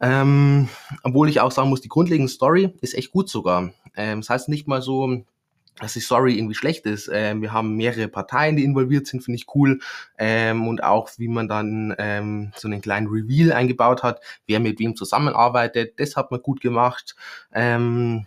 Ähm, 0.00 0.68
obwohl 1.02 1.28
ich 1.28 1.40
auch 1.40 1.50
sagen 1.50 1.70
muss, 1.70 1.80
die 1.80 1.88
grundlegende 1.88 2.30
Story 2.30 2.72
ist 2.80 2.94
echt 2.94 3.10
gut 3.10 3.28
sogar. 3.28 3.72
Ähm, 3.96 4.20
das 4.20 4.30
heißt 4.30 4.48
nicht 4.48 4.68
mal 4.68 4.82
so, 4.82 5.24
dass 5.80 5.92
die 5.92 6.00
Story 6.00 6.36
irgendwie 6.36 6.54
schlecht 6.54 6.86
ist. 6.86 7.10
Ähm, 7.12 7.42
wir 7.42 7.52
haben 7.52 7.76
mehrere 7.76 8.08
Parteien, 8.08 8.56
die 8.56 8.64
involviert 8.64 9.06
sind, 9.06 9.22
finde 9.22 9.36
ich 9.36 9.46
cool. 9.54 9.80
Ähm, 10.18 10.66
und 10.66 10.82
auch, 10.82 11.10
wie 11.18 11.28
man 11.28 11.48
dann 11.48 11.94
ähm, 11.98 12.52
so 12.56 12.68
einen 12.68 12.80
kleinen 12.80 13.08
Reveal 13.08 13.52
eingebaut 13.52 14.02
hat, 14.02 14.20
wer 14.46 14.60
mit 14.60 14.78
wem 14.78 14.96
zusammenarbeitet, 14.96 15.98
das 15.98 16.16
hat 16.16 16.30
man 16.30 16.42
gut 16.42 16.60
gemacht. 16.60 17.16
Ähm, 17.52 18.26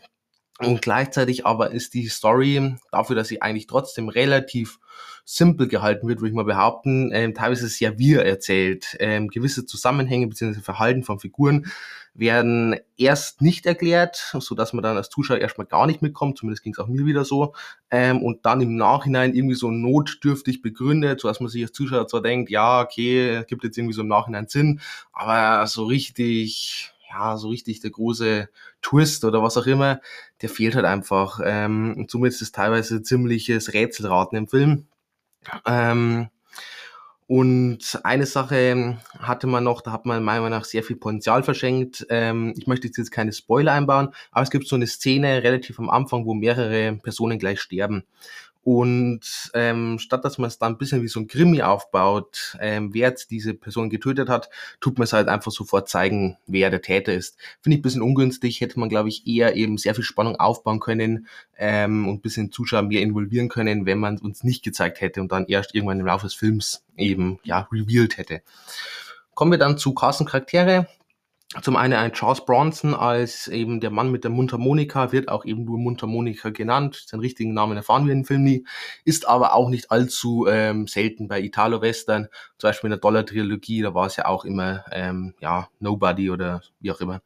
und 0.60 0.82
gleichzeitig 0.82 1.46
aber 1.46 1.72
ist 1.72 1.94
die 1.96 2.08
Story 2.08 2.76
dafür, 2.92 3.16
dass 3.16 3.28
sie 3.28 3.42
eigentlich 3.42 3.68
trotzdem 3.68 4.10
relativ 4.10 4.80
simpel 5.26 5.68
gehalten 5.68 6.08
wird, 6.08 6.20
würde 6.20 6.30
ich 6.30 6.36
mal 6.36 6.44
behaupten, 6.44 7.12
ähm, 7.14 7.34
teilweise 7.34 7.68
sehr 7.68 7.98
wir 7.98 8.26
erzählt. 8.26 8.96
Ähm, 9.00 9.30
gewisse 9.30 9.66
Zusammenhänge 9.66 10.28
bzw. 10.28 10.62
Verhalten 10.62 11.04
von 11.04 11.20
Figuren 11.20 11.72
werden 12.14 12.76
erst 12.98 13.42
nicht 13.42 13.66
erklärt, 13.66 14.36
so 14.40 14.54
dass 14.54 14.74
man 14.74 14.84
dann 14.84 14.98
als 14.98 15.10
Zuschauer 15.10 15.38
erstmal 15.38 15.68
gar 15.68 15.88
nicht 15.88 16.02
mitkommt, 16.02 16.38
zumindest 16.38 16.64
ging 16.64 16.74
es 16.74 16.80
auch 16.80 16.88
mir 16.88 17.06
wieder 17.06 17.24
so, 17.24 17.54
ähm, 17.90 18.22
und 18.22 18.46
dann 18.46 18.62
im 18.62 18.76
Nachhinein 18.76 19.34
irgendwie 19.34 19.56
so 19.56 19.72
notdürftig 19.72 20.62
begründet, 20.62 21.22
so 21.22 21.28
dass 21.28 21.40
man 21.40 21.50
sich 21.50 21.64
als 21.64 21.72
Zuschauer 21.72 22.08
zwar 22.08 22.22
denkt, 22.22 22.50
ja, 22.50 22.82
okay, 22.82 23.44
gibt 23.48 23.64
jetzt 23.64 23.78
irgendwie 23.78 23.94
so 23.94 24.02
im 24.02 24.08
Nachhinein 24.08 24.48
Sinn, 24.48 24.82
aber 25.14 25.66
so 25.68 25.86
richtig 25.86 26.94
ja, 27.14 27.38
so 27.38 27.50
richtig 27.50 27.82
der 27.82 27.92
große 27.92 28.50
Twist 28.82 29.26
oder 29.26 29.44
was 29.44 29.58
auch 29.58 29.66
immer, 29.68 30.00
der 30.42 30.50
fehlt 30.50 30.76
halt 30.76 30.86
einfach. 30.86 31.40
Ähm, 31.44 31.96
und 31.98 32.10
somit 32.10 32.34
ist 32.34 32.42
es 32.42 32.52
teilweise 32.52 33.04
ziemliches 33.04 33.74
Rätselraten 33.74 34.38
im 34.38 34.48
Film. 34.48 34.88
Ähm, 35.66 36.30
und 37.32 37.98
eine 38.04 38.26
Sache 38.26 38.98
hatte 39.18 39.48
man 39.48 39.64
noch, 39.64 39.80
da 39.80 39.94
hat 39.94 40.06
man 40.06 40.22
meiner 40.22 40.42
Meinung 40.42 40.60
nach 40.60 40.66
sehr 40.66 40.84
viel 40.84 40.98
Potenzial 40.98 41.44
verschenkt. 41.44 42.06
Ähm, 42.10 42.54
ich 42.58 42.68
möchte 42.68 42.88
jetzt 42.88 43.10
keine 43.10 43.32
Spoiler 43.32 43.72
einbauen, 43.72 44.10
aber 44.32 44.44
es 44.44 44.52
gibt 44.52 44.68
so 44.68 44.76
eine 44.76 44.86
Szene 44.86 45.42
relativ 45.42 45.80
am 45.80 45.90
Anfang, 45.90 46.26
wo 46.26 46.34
mehrere 46.34 46.98
Personen 47.02 47.40
gleich 47.40 47.62
sterben. 47.62 48.04
Und 48.64 49.52
ähm, 49.56 49.98
statt 49.98 50.24
dass 50.24 50.38
man 50.38 50.48
es 50.48 50.60
dann 50.60 50.74
ein 50.74 50.78
bisschen 50.78 51.02
wie 51.02 51.08
so 51.08 51.20
ein 51.20 51.28
Krimi 51.28 51.64
aufbaut, 51.64 52.58
ähm, 52.60 52.94
wer 52.94 53.10
jetzt 53.10 53.32
diese 53.32 53.56
Person 53.56 53.90
getötet 53.90 54.30
hat, 54.30 54.50
tut 54.80 55.00
man 55.00 55.06
es 55.06 55.14
halt 55.14 55.30
einfach 55.30 55.52
sofort 55.52 55.90
zeigen, 55.90 56.38
wer 56.46 56.70
der 56.70 56.84
Täter 56.84 57.14
ist. 57.14 57.38
Finde 57.62 57.76
ich 57.76 57.80
ein 57.80 57.82
bisschen 57.82 58.04
ungünstig, 58.04 58.62
hätte 58.62 58.80
man, 58.80 58.90
glaube 58.90 59.10
ich, 59.10 59.26
eher 59.26 59.56
eben 59.56 59.80
sehr 59.80 59.96
viel 59.96 60.04
Spannung 60.04 60.36
aufbauen 60.36 60.80
können 60.80 61.28
ähm, 61.58 62.08
und 62.08 62.16
ein 62.16 62.22
bisschen 62.22 62.52
Zuschauer 62.52 62.84
mehr 62.84 63.02
involvieren 63.02 63.50
können, 63.50 63.88
wenn 63.88 63.98
man 63.98 64.20
uns 64.20 64.44
nicht 64.44 64.64
gezeigt 64.64 65.02
hätte 65.02 65.22
und 65.22 65.32
dann 65.32 65.48
erst 65.48 65.74
irgendwann 65.74 66.00
im 66.00 66.06
Laufe 66.06 66.28
des 66.28 66.36
Films 66.36 66.84
eben 66.98 67.40
ja 67.44 67.68
revealed 67.72 68.18
hätte. 68.18 68.42
Kommen 69.34 69.52
wir 69.52 69.58
dann 69.58 69.80
zu 69.80 69.96
Carsten 69.96 70.26
Charaktere. 70.26 70.88
Zum 71.62 71.76
einen 71.76 71.94
ein 71.94 72.14
Charles 72.14 72.46
Bronson 72.46 72.94
als 72.94 73.50
eben 73.50 73.82
der 73.82 73.90
Mann 73.90 74.10
mit 74.10 74.24
der 74.24 74.32
Mundharmonika, 74.32 75.12
wird 75.12 75.28
auch 75.28 75.44
eben 75.44 75.66
nur 75.66 75.78
Mundharmonika 75.78 76.50
genannt. 76.50 77.04
Seinen 77.06 77.20
richtigen 77.20 77.54
Namen 77.54 77.76
erfahren 77.76 78.06
wir 78.06 78.14
im 78.14 78.24
Film 78.24 78.44
nie, 78.44 78.66
ist 79.04 79.28
aber 79.28 79.54
auch 79.54 79.68
nicht 79.68 79.92
allzu 79.92 80.48
ähm, 80.48 80.88
selten 80.88 81.28
bei 81.28 81.42
Italo-Western, 81.42 82.30
zum 82.58 82.70
Beispiel 82.70 82.88
in 82.88 82.92
der 82.92 83.00
Dollar-Trilogie, 83.00 83.82
da 83.82 83.94
war 83.94 84.08
es 84.08 84.16
ja 84.16 84.28
auch 84.28 84.46
immer, 84.46 84.86
ähm, 84.94 85.34
ja, 85.40 85.68
Nobody 85.80 86.32
oder 86.32 86.62
wie 86.80 86.92
auch 86.92 87.02
immer. 87.02 87.22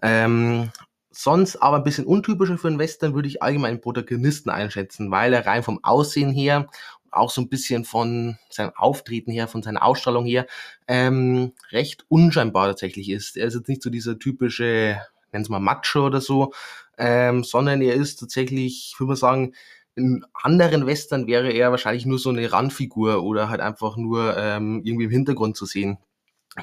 Ähm, 0.00 0.70
sonst 1.10 1.56
aber 1.56 1.78
ein 1.78 1.84
bisschen 1.84 2.06
untypischer 2.06 2.58
für 2.58 2.68
einen 2.68 2.78
Western 2.78 3.14
würde 3.14 3.26
ich 3.26 3.42
allgemein 3.42 3.80
Protagonisten 3.80 4.50
einschätzen, 4.50 5.10
weil 5.10 5.32
er 5.32 5.44
rein 5.44 5.64
vom 5.64 5.82
Aussehen 5.82 6.32
her 6.32 6.68
auch 7.10 7.30
so 7.30 7.40
ein 7.40 7.48
bisschen 7.48 7.84
von 7.84 8.38
seinem 8.50 8.72
Auftreten 8.76 9.30
her, 9.30 9.48
von 9.48 9.62
seiner 9.62 9.84
Ausstrahlung 9.84 10.24
her, 10.24 10.46
ähm, 10.88 11.52
recht 11.70 12.04
unscheinbar 12.08 12.68
tatsächlich 12.68 13.10
ist. 13.10 13.36
Er 13.36 13.46
ist 13.46 13.54
jetzt 13.54 13.68
nicht 13.68 13.82
so 13.82 13.90
dieser 13.90 14.18
typische, 14.18 15.00
nennen 15.32 15.42
es 15.42 15.48
mal 15.48 15.60
Macho 15.60 16.06
oder 16.06 16.20
so, 16.20 16.52
ähm, 16.98 17.44
sondern 17.44 17.82
er 17.82 17.94
ist 17.94 18.20
tatsächlich, 18.20 18.92
ich 18.92 19.00
würde 19.00 19.10
mal 19.10 19.16
sagen, 19.16 19.54
in 19.94 20.24
anderen 20.34 20.86
Western 20.86 21.26
wäre 21.26 21.50
er 21.50 21.70
wahrscheinlich 21.70 22.06
nur 22.06 22.18
so 22.18 22.28
eine 22.30 22.52
Randfigur 22.52 23.22
oder 23.22 23.48
halt 23.48 23.60
einfach 23.60 23.96
nur 23.96 24.36
ähm, 24.36 24.82
irgendwie 24.84 25.06
im 25.06 25.10
Hintergrund 25.10 25.56
zu 25.56 25.64
sehen. 25.64 25.98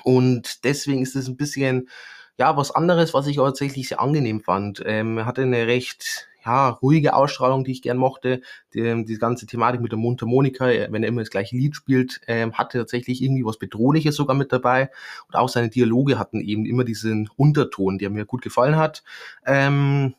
Und 0.03 0.63
deswegen 0.63 1.01
ist 1.01 1.15
es 1.15 1.27
ein 1.27 1.37
bisschen, 1.37 1.89
ja, 2.37 2.55
was 2.57 2.71
anderes, 2.71 3.13
was 3.13 3.27
ich 3.27 3.39
aber 3.39 3.49
tatsächlich 3.49 3.89
sehr 3.89 3.99
angenehm 3.99 4.41
fand. 4.41 4.81
Ähm, 4.85 5.17
er 5.17 5.25
hatte 5.25 5.41
eine 5.41 5.67
recht 5.67 6.27
ja, 6.45 6.69
ruhige 6.69 7.13
Ausstrahlung, 7.15 7.63
die 7.63 7.71
ich 7.71 7.81
gern 7.81 7.97
mochte. 7.97 8.41
Die, 8.73 9.05
die 9.05 9.17
ganze 9.17 9.45
Thematik 9.45 9.81
mit 9.81 9.91
der 9.91 9.99
Mundharmonika, 9.99 10.69
äh, 10.69 10.87
wenn 10.91 11.03
er 11.03 11.09
immer 11.09 11.21
das 11.21 11.29
gleiche 11.29 11.55
Lied 11.55 11.75
spielt, 11.75 12.21
ähm, 12.27 12.53
hatte 12.53 12.77
tatsächlich 12.77 13.21
irgendwie 13.21 13.45
was 13.45 13.57
Bedrohliches 13.57 14.15
sogar 14.15 14.35
mit 14.35 14.51
dabei. 14.51 14.89
Und 15.27 15.35
auch 15.35 15.49
seine 15.49 15.69
Dialoge 15.69 16.19
hatten 16.19 16.41
eben 16.41 16.65
immer 16.65 16.83
diesen 16.83 17.29
Unterton, 17.35 17.97
der 17.97 18.09
mir 18.09 18.25
gut 18.25 18.41
gefallen 18.41 18.75
hat. 18.75 19.03
Ähm, 19.45 20.15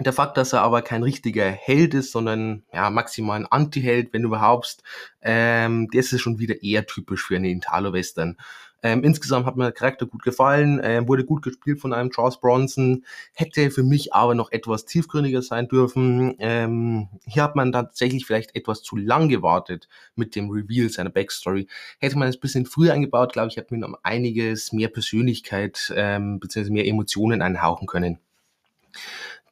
der 0.00 0.12
Fakt, 0.12 0.36
dass 0.38 0.54
er 0.54 0.62
aber 0.62 0.82
kein 0.82 1.02
richtiger 1.02 1.50
Held 1.50 1.94
ist, 1.94 2.12
sondern 2.12 2.62
ja, 2.72 2.88
maximal 2.90 3.38
ein 3.38 3.46
Anti-Held, 3.46 4.12
wenn 4.12 4.24
überhaupt, 4.24 4.78
ähm, 5.20 5.88
das 5.92 6.12
ist 6.12 6.22
schon 6.22 6.38
wieder 6.38 6.62
eher 6.62 6.86
typisch 6.86 7.26
für 7.26 7.36
einen 7.36 7.44
Italo-Western. 7.44 8.38
Ähm, 8.82 9.04
insgesamt 9.04 9.46
hat 9.46 9.56
mir 9.56 9.64
der 9.64 9.72
Charakter 9.72 10.06
gut 10.06 10.22
gefallen, 10.22 10.80
ähm, 10.82 11.06
wurde 11.08 11.24
gut 11.24 11.42
gespielt 11.42 11.80
von 11.80 11.92
einem 11.92 12.10
Charles 12.10 12.38
Bronson, 12.38 13.04
hätte 13.32 13.70
für 13.70 13.82
mich 13.82 14.12
aber 14.12 14.34
noch 14.34 14.50
etwas 14.50 14.84
tiefgründiger 14.84 15.42
sein 15.42 15.68
dürfen. 15.68 16.34
Ähm, 16.38 17.08
hier 17.26 17.44
hat 17.44 17.56
man 17.56 17.72
tatsächlich 17.72 18.26
vielleicht 18.26 18.56
etwas 18.56 18.82
zu 18.82 18.96
lang 18.96 19.28
gewartet 19.28 19.88
mit 20.16 20.34
dem 20.34 20.50
Reveal 20.50 20.88
seiner 20.88 21.10
Backstory. 21.10 21.68
Hätte 21.98 22.18
man 22.18 22.28
es 22.28 22.36
ein 22.36 22.40
bisschen 22.40 22.66
früher 22.66 22.92
eingebaut, 22.92 23.32
glaube 23.32 23.48
ich, 23.48 23.56
hätte 23.56 23.74
man 23.74 23.84
um 23.84 23.96
einiges 24.02 24.72
mehr 24.72 24.88
Persönlichkeit 24.88 25.92
ähm, 25.96 26.40
bzw. 26.40 26.70
mehr 26.70 26.86
Emotionen 26.86 27.42
einhauchen 27.42 27.86
können. 27.86 28.18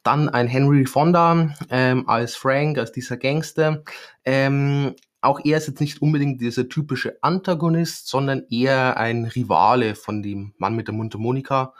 Dann 0.03 0.29
ein 0.29 0.47
Henry 0.47 0.85
Fonda 0.85 1.53
ähm, 1.69 2.09
als 2.09 2.35
Frank, 2.35 2.77
als 2.79 2.91
dieser 2.91 3.17
Gangster. 3.17 3.83
Ähm, 4.25 4.95
auch 5.21 5.39
er 5.43 5.57
ist 5.57 5.67
jetzt 5.67 5.79
nicht 5.79 6.01
unbedingt 6.01 6.41
dieser 6.41 6.67
typische 6.67 7.17
Antagonist, 7.21 8.07
sondern 8.07 8.43
eher 8.49 8.97
ein 8.97 9.25
Rivale 9.25 9.95
von 9.95 10.23
dem 10.23 10.53
Mann 10.57 10.75
mit 10.75 10.87
der 10.87 10.95
Mundharmonika. 10.95 11.73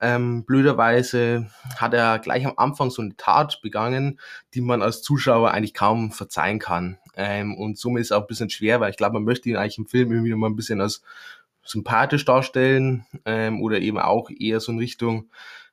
Ähm, 0.00 0.44
blöderweise 0.44 1.50
hat 1.76 1.92
er 1.92 2.18
gleich 2.18 2.46
am 2.46 2.54
Anfang 2.56 2.90
so 2.90 3.02
eine 3.02 3.16
Tat 3.16 3.60
begangen, 3.62 4.20
die 4.54 4.60
man 4.60 4.80
als 4.80 5.02
Zuschauer 5.02 5.50
eigentlich 5.50 5.74
kaum 5.74 6.12
verzeihen 6.12 6.60
kann. 6.60 6.98
Ähm, 7.16 7.56
und 7.56 7.78
somit 7.78 8.02
ist 8.02 8.08
es 8.08 8.12
auch 8.12 8.22
ein 8.22 8.28
bisschen 8.28 8.50
schwer, 8.50 8.80
weil 8.80 8.90
ich 8.90 8.96
glaube, 8.96 9.14
man 9.14 9.24
möchte 9.24 9.48
ihn 9.48 9.56
eigentlich 9.56 9.78
im 9.78 9.86
Film 9.86 10.12
irgendwie 10.12 10.34
mal 10.34 10.48
ein 10.48 10.56
bisschen 10.56 10.80
als 10.80 11.02
sympathisch 11.64 12.24
darstellen 12.24 13.06
ähm, 13.24 13.60
oder 13.60 13.80
eben 13.80 13.98
auch 13.98 14.30
eher 14.30 14.60
so 14.60 14.72
in 14.72 14.78
Richtung, 14.78 15.30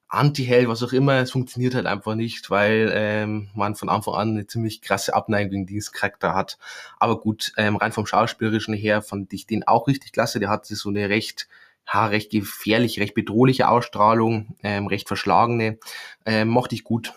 Anti-Held, 0.08 0.68
was 0.68 0.84
auch 0.84 0.94
immer, 0.94 1.16
es 1.16 1.32
funktioniert 1.32 1.76
halt 1.76 1.88
einfach 1.88 2.16
nicht, 2.16 2.50
weil 2.50 2.92
ähm, 2.94 3.50
man 3.56 3.76
von 3.76 3.90
Anfang 3.90 4.14
an 4.14 4.30
eine 4.30 4.48
ziemlich 4.48 4.82
krasse 4.82 5.14
Abneigung 5.14 5.50
gegen 5.50 5.66
diesen 5.66 5.94
Charakter 5.94 6.36
hat. 6.36 6.58
Aber 7.00 7.20
gut, 7.20 7.54
ähm, 7.58 7.76
rein 7.76 7.92
vom 7.92 8.06
Schauspielerischen 8.06 8.76
her 8.76 9.02
fand 9.02 9.34
ich 9.34 9.48
den 9.48 9.68
auch 9.68 9.88
richtig 9.88 10.12
klasse. 10.12 10.40
Der 10.40 10.50
hatte 10.50 10.76
so 10.76 10.90
eine 10.90 11.10
recht, 11.10 11.48
ja, 11.92 12.06
recht 12.06 12.32
gefährliche, 12.32 13.02
recht 13.02 13.16
bedrohliche 13.16 13.68
Ausstrahlung, 13.68 14.56
ähm, 14.64 14.88
recht 14.88 15.08
verschlagene. 15.08 15.80
Ähm, 16.26 16.50
mochte 16.50 16.76
ich 16.76 16.84
gut. 16.84 17.14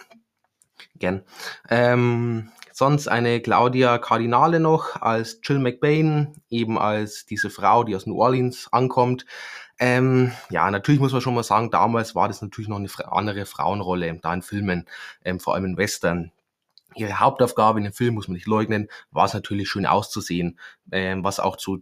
Gern. 0.98 1.22
Ähm, 1.68 2.50
sonst 2.72 3.08
eine 3.08 3.40
Claudia 3.40 3.98
Cardinale 3.98 4.60
noch 4.60 5.00
als 5.00 5.40
Jill 5.42 5.58
McBain, 5.58 6.34
eben 6.48 6.78
als 6.78 7.26
diese 7.26 7.50
Frau, 7.50 7.84
die 7.84 7.94
aus 7.94 8.06
New 8.06 8.20
Orleans 8.20 8.68
ankommt. 8.72 9.26
Ähm, 9.78 10.32
ja, 10.50 10.70
natürlich 10.70 11.00
muss 11.00 11.12
man 11.12 11.20
schon 11.20 11.34
mal 11.34 11.44
sagen, 11.44 11.70
damals 11.70 12.14
war 12.14 12.28
das 12.28 12.42
natürlich 12.42 12.68
noch 12.68 12.78
eine 12.78 12.90
andere 13.12 13.46
Frauenrolle 13.46 14.18
da 14.20 14.34
in 14.34 14.42
Filmen, 14.42 14.86
ähm, 15.24 15.38
vor 15.40 15.54
allem 15.54 15.64
in 15.66 15.76
Western. 15.76 16.32
Ihre 16.94 17.20
Hauptaufgabe 17.20 17.78
in 17.78 17.84
dem 17.84 17.92
Film, 17.92 18.14
muss 18.14 18.26
man 18.26 18.34
nicht 18.34 18.46
leugnen, 18.46 18.88
war 19.12 19.26
es 19.26 19.34
natürlich 19.34 19.68
schön 19.68 19.86
auszusehen, 19.86 20.58
ähm, 20.90 21.22
was 21.22 21.38
auch 21.38 21.56
zu 21.56 21.78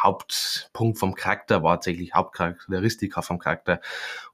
Hauptpunkt 0.00 0.98
vom 0.98 1.14
Charakter 1.14 1.62
war, 1.62 1.76
tatsächlich 1.76 2.14
Hauptcharakteristika 2.14 3.22
vom 3.22 3.38
Charakter. 3.38 3.80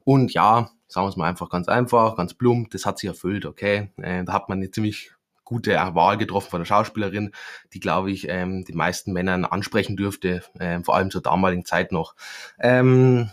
Und 0.03 0.33
ja, 0.33 0.69
sagen 0.87 1.05
wir 1.05 1.09
es 1.09 1.17
mal 1.17 1.27
einfach 1.27 1.49
ganz 1.49 1.67
einfach, 1.67 2.17
ganz 2.17 2.33
plump, 2.35 2.69
das 2.71 2.85
hat 2.85 2.99
sie 2.99 3.07
erfüllt, 3.07 3.45
okay. 3.45 3.89
Äh, 3.97 4.25
da 4.25 4.33
hat 4.33 4.49
man 4.49 4.59
eine 4.59 4.69
ziemlich 4.69 5.11
gute 5.47 5.71
Wahl 5.71 6.17
getroffen 6.17 6.49
von 6.49 6.59
der 6.59 6.65
Schauspielerin, 6.65 7.31
die, 7.73 7.79
glaube 7.79 8.11
ich, 8.11 8.27
ähm, 8.27 8.65
die 8.65 8.73
meisten 8.73 9.13
Männern 9.13 9.45
ansprechen 9.45 9.95
dürfte, 9.95 10.43
äh, 10.59 10.81
vor 10.81 10.95
allem 10.95 11.09
zur 11.09 11.21
damaligen 11.21 11.63
Zeit 11.63 11.93
noch. 11.93 12.15
Ähm, 12.59 13.29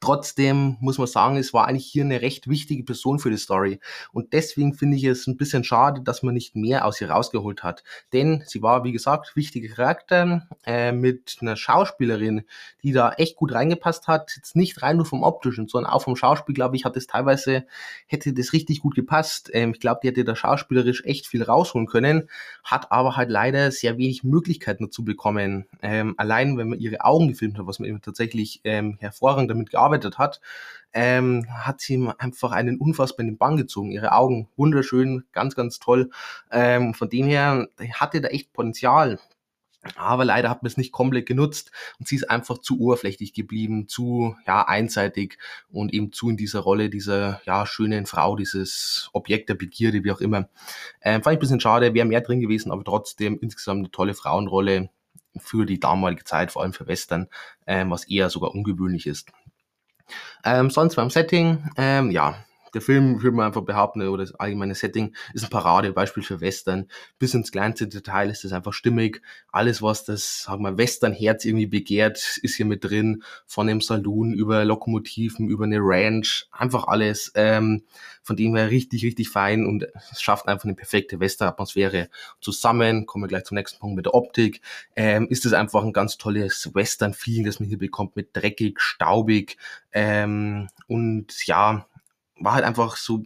Trotzdem 0.00 0.76
muss 0.80 0.98
man 0.98 1.06
sagen, 1.06 1.36
es 1.36 1.52
war 1.52 1.66
eigentlich 1.66 1.86
hier 1.86 2.04
eine 2.04 2.22
recht 2.22 2.48
wichtige 2.48 2.84
Person 2.84 3.18
für 3.18 3.30
die 3.30 3.36
Story. 3.36 3.80
Und 4.12 4.32
deswegen 4.32 4.74
finde 4.74 4.96
ich 4.96 5.04
es 5.04 5.26
ein 5.26 5.36
bisschen 5.36 5.64
schade, 5.64 6.00
dass 6.02 6.22
man 6.22 6.34
nicht 6.34 6.56
mehr 6.56 6.86
aus 6.86 7.00
ihr 7.00 7.10
rausgeholt 7.10 7.62
hat. 7.62 7.82
Denn 8.12 8.42
sie 8.46 8.62
war, 8.62 8.84
wie 8.84 8.92
gesagt, 8.92 9.36
wichtiger 9.36 9.74
Charakter 9.74 10.48
äh, 10.64 10.92
mit 10.92 11.38
einer 11.40 11.56
Schauspielerin, 11.56 12.44
die 12.82 12.92
da 12.92 13.12
echt 13.12 13.36
gut 13.36 13.52
reingepasst 13.52 14.08
hat. 14.08 14.32
Jetzt 14.36 14.56
nicht 14.56 14.82
rein 14.82 14.96
nur 14.96 15.06
vom 15.06 15.22
optischen, 15.22 15.68
sondern 15.68 15.92
auch 15.92 16.02
vom 16.02 16.16
Schauspiel, 16.16 16.54
glaube 16.54 16.76
ich, 16.76 16.84
hat 16.84 16.96
es 16.96 17.06
teilweise, 17.06 17.66
hätte 18.06 18.32
das 18.32 18.52
richtig 18.52 18.80
gut 18.80 18.94
gepasst. 18.94 19.50
Ähm, 19.52 19.72
ich 19.74 19.80
glaube, 19.80 20.00
die 20.02 20.08
hätte 20.08 20.24
da 20.24 20.34
schauspielerisch 20.34 21.04
echt 21.04 21.26
viel 21.26 21.42
rausholen 21.42 21.86
können, 21.86 22.28
hat 22.62 22.90
aber 22.90 23.16
halt 23.16 23.30
leider 23.30 23.70
sehr 23.70 23.98
wenig 23.98 24.24
Möglichkeiten 24.24 24.84
dazu 24.84 25.04
bekommen. 25.04 25.66
Ähm, 25.82 26.14
allein, 26.16 26.56
wenn 26.56 26.70
man 26.70 26.80
ihre 26.80 27.04
Augen 27.04 27.28
gefilmt 27.28 27.58
hat, 27.58 27.66
was 27.66 27.78
man 27.78 27.88
eben 27.88 28.00
tatsächlich 28.00 28.60
ähm, 28.64 28.96
hervorragend 29.00 29.50
damit 29.50 29.73
gearbeitet 29.74 30.18
hat, 30.18 30.40
ähm, 30.92 31.46
hat 31.50 31.80
sie 31.80 31.94
ihm 31.94 32.12
einfach 32.18 32.52
einen 32.52 32.78
unfassbaren 32.78 33.36
Bann 33.36 33.56
gezogen. 33.56 33.90
Ihre 33.90 34.12
Augen 34.12 34.48
wunderschön, 34.56 35.24
ganz, 35.32 35.54
ganz 35.54 35.78
toll. 35.78 36.10
Ähm, 36.50 36.94
von 36.94 37.08
dem 37.08 37.26
her 37.26 37.68
hatte 37.98 38.20
da 38.20 38.28
echt 38.28 38.52
Potenzial. 38.52 39.18
Aber 39.96 40.24
leider 40.24 40.48
hat 40.48 40.62
man 40.62 40.68
es 40.68 40.76
nicht 40.76 40.92
komplett 40.92 41.26
genutzt 41.26 41.70
und 41.98 42.08
sie 42.08 42.16
ist 42.16 42.30
einfach 42.30 42.58
zu 42.58 42.80
oberflächlich 42.80 43.34
geblieben, 43.34 43.86
zu 43.86 44.34
ja, 44.46 44.66
einseitig 44.66 45.36
und 45.70 45.92
eben 45.92 46.10
zu 46.10 46.30
in 46.30 46.36
dieser 46.38 46.60
Rolle 46.60 46.88
dieser 46.88 47.42
ja, 47.44 47.66
schönen 47.66 48.06
Frau, 48.06 48.34
dieses 48.34 49.10
Objekt 49.12 49.50
der 49.50 49.54
Begierde, 49.54 50.02
wie 50.02 50.12
auch 50.12 50.20
immer. 50.20 50.48
Ähm, 51.02 51.22
fand 51.22 51.34
ich 51.34 51.38
ein 51.38 51.40
bisschen 51.40 51.60
schade, 51.60 51.92
wäre 51.92 52.06
mehr 52.06 52.22
drin 52.22 52.40
gewesen, 52.40 52.72
aber 52.72 52.82
trotzdem 52.82 53.38
insgesamt 53.40 53.80
eine 53.80 53.90
tolle 53.90 54.14
Frauenrolle 54.14 54.88
für 55.38 55.66
die 55.66 55.80
damalige 55.80 56.24
Zeit, 56.24 56.52
vor 56.52 56.62
allem 56.62 56.72
für 56.72 56.86
Western, 56.86 57.28
ähm, 57.66 57.90
was 57.90 58.04
eher 58.04 58.30
sogar 58.30 58.54
ungewöhnlich 58.54 59.06
ist. 59.06 59.32
Ähm, 60.44 60.70
sonst 60.70 60.96
beim 60.96 61.10
Setting, 61.10 61.64
ähm, 61.76 62.10
ja, 62.10 62.36
der 62.74 62.82
Film, 62.82 63.22
würde 63.22 63.36
man 63.36 63.46
einfach 63.46 63.62
behaupten, 63.62 64.02
oder 64.02 64.24
das 64.24 64.34
allgemeine 64.34 64.74
Setting 64.74 65.14
ist 65.32 65.44
ein 65.44 65.50
Paradebeispiel 65.50 66.22
für 66.22 66.40
Western. 66.40 66.88
Bis 67.18 67.34
ins 67.34 67.52
kleinste 67.52 67.88
Detail 67.88 68.30
ist 68.30 68.44
das 68.44 68.52
einfach 68.52 68.72
stimmig. 68.72 69.22
Alles, 69.52 69.82
was 69.82 70.04
das, 70.04 70.42
sagen 70.42 70.62
wir, 70.62 70.76
Western-Herz 70.76 71.44
irgendwie 71.44 71.66
begehrt, 71.66 72.38
ist 72.42 72.56
hier 72.56 72.66
mit 72.66 72.84
drin. 72.84 73.22
Von 73.46 73.66
dem 73.66 73.80
Saloon 73.80 74.34
über 74.34 74.64
Lokomotiven, 74.64 75.48
über 75.48 75.64
eine 75.64 75.78
Ranch, 75.80 76.46
einfach 76.52 76.86
alles. 76.86 77.32
Ähm, 77.34 77.84
von 78.24 78.36
dem 78.36 78.56
her 78.56 78.70
richtig, 78.70 79.04
richtig 79.04 79.28
fein 79.28 79.66
und 79.66 79.86
es 80.10 80.22
schafft 80.22 80.48
einfach 80.48 80.64
eine 80.64 80.74
perfekte 80.74 81.20
Western-Atmosphäre. 81.20 82.08
Zusammen, 82.40 83.04
kommen 83.04 83.24
wir 83.24 83.28
gleich 83.28 83.44
zum 83.44 83.56
nächsten 83.56 83.78
Punkt 83.78 83.96
mit 83.96 84.06
der 84.06 84.14
Optik, 84.14 84.62
ähm, 84.96 85.28
ist 85.28 85.44
es 85.44 85.52
einfach 85.52 85.84
ein 85.84 85.92
ganz 85.92 86.16
tolles 86.16 86.70
Western-Feeling, 86.72 87.44
das 87.44 87.60
man 87.60 87.68
hier 87.68 87.78
bekommt 87.78 88.16
mit 88.16 88.34
dreckig, 88.34 88.80
staubig 88.80 89.58
ähm, 89.92 90.68
und 90.88 91.46
ja, 91.46 91.86
war 92.38 92.54
halt 92.54 92.64
einfach 92.64 92.96
so 92.96 93.22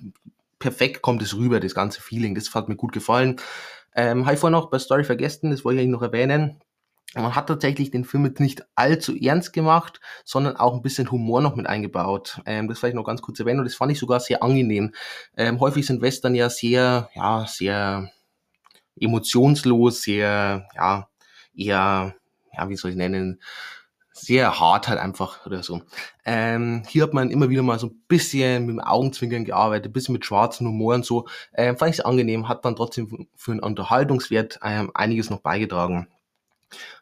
perfekt 0.58 1.02
kommt 1.02 1.22
es 1.22 1.36
rüber, 1.36 1.60
das 1.60 1.74
ganze 1.74 2.00
Feeling. 2.00 2.34
Das 2.34 2.54
hat 2.54 2.68
mir 2.68 2.76
gut 2.76 2.92
gefallen. 2.92 3.36
Ähm, 3.94 4.26
habe 4.26 4.34
ich 4.34 4.40
vorhin 4.40 4.52
noch 4.52 4.70
bei 4.70 4.78
Story 4.78 5.04
vergessen, 5.04 5.50
das 5.50 5.64
wollte 5.64 5.80
ich 5.80 5.88
noch 5.88 6.02
erwähnen. 6.02 6.60
Man 7.14 7.34
hat 7.34 7.46
tatsächlich 7.46 7.90
den 7.90 8.04
Film 8.04 8.26
jetzt 8.26 8.40
nicht 8.40 8.66
allzu 8.74 9.16
ernst 9.16 9.54
gemacht, 9.54 9.98
sondern 10.24 10.56
auch 10.56 10.74
ein 10.74 10.82
bisschen 10.82 11.10
Humor 11.10 11.40
noch 11.40 11.56
mit 11.56 11.66
eingebaut. 11.66 12.40
Ähm, 12.44 12.68
das 12.68 12.78
vielleicht 12.78 12.96
noch 12.96 13.04
ganz 13.04 13.22
kurz 13.22 13.40
erwähnen 13.40 13.60
und 13.60 13.64
das 13.64 13.74
fand 13.74 13.92
ich 13.92 13.98
sogar 13.98 14.20
sehr 14.20 14.42
angenehm. 14.42 14.92
Ähm, 15.36 15.58
häufig 15.58 15.86
sind 15.86 16.02
Western 16.02 16.34
ja 16.34 16.50
sehr, 16.50 17.08
ja, 17.14 17.46
sehr 17.48 18.10
emotionslos, 19.00 20.02
sehr, 20.02 20.68
ja, 20.76 21.08
eher, 21.56 22.14
ja, 22.52 22.68
wie 22.68 22.76
soll 22.76 22.90
ich 22.90 22.96
nennen, 22.96 23.40
sehr 24.20 24.60
hart 24.60 24.88
halt 24.88 24.98
einfach 24.98 25.46
oder 25.46 25.62
so. 25.62 25.82
Ähm, 26.24 26.82
hier 26.88 27.02
hat 27.02 27.14
man 27.14 27.30
immer 27.30 27.48
wieder 27.48 27.62
mal 27.62 27.78
so 27.78 27.88
ein 27.88 28.02
bisschen 28.08 28.66
mit 28.66 28.74
dem 28.74 28.80
Augenzwinkern 28.80 29.44
gearbeitet, 29.44 29.90
ein 29.90 29.92
bisschen 29.92 30.12
mit 30.12 30.24
schwarzen 30.24 30.66
Humor 30.66 30.94
und 30.94 31.04
so. 31.04 31.26
Ähm, 31.54 31.76
fand 31.76 31.94
ich 31.94 32.04
angenehm, 32.04 32.48
hat 32.48 32.64
dann 32.64 32.76
trotzdem 32.76 33.28
für 33.34 33.52
einen 33.52 33.60
Unterhaltungswert 33.60 34.60
ähm, 34.62 34.90
einiges 34.94 35.30
noch 35.30 35.40
beigetragen. 35.40 36.08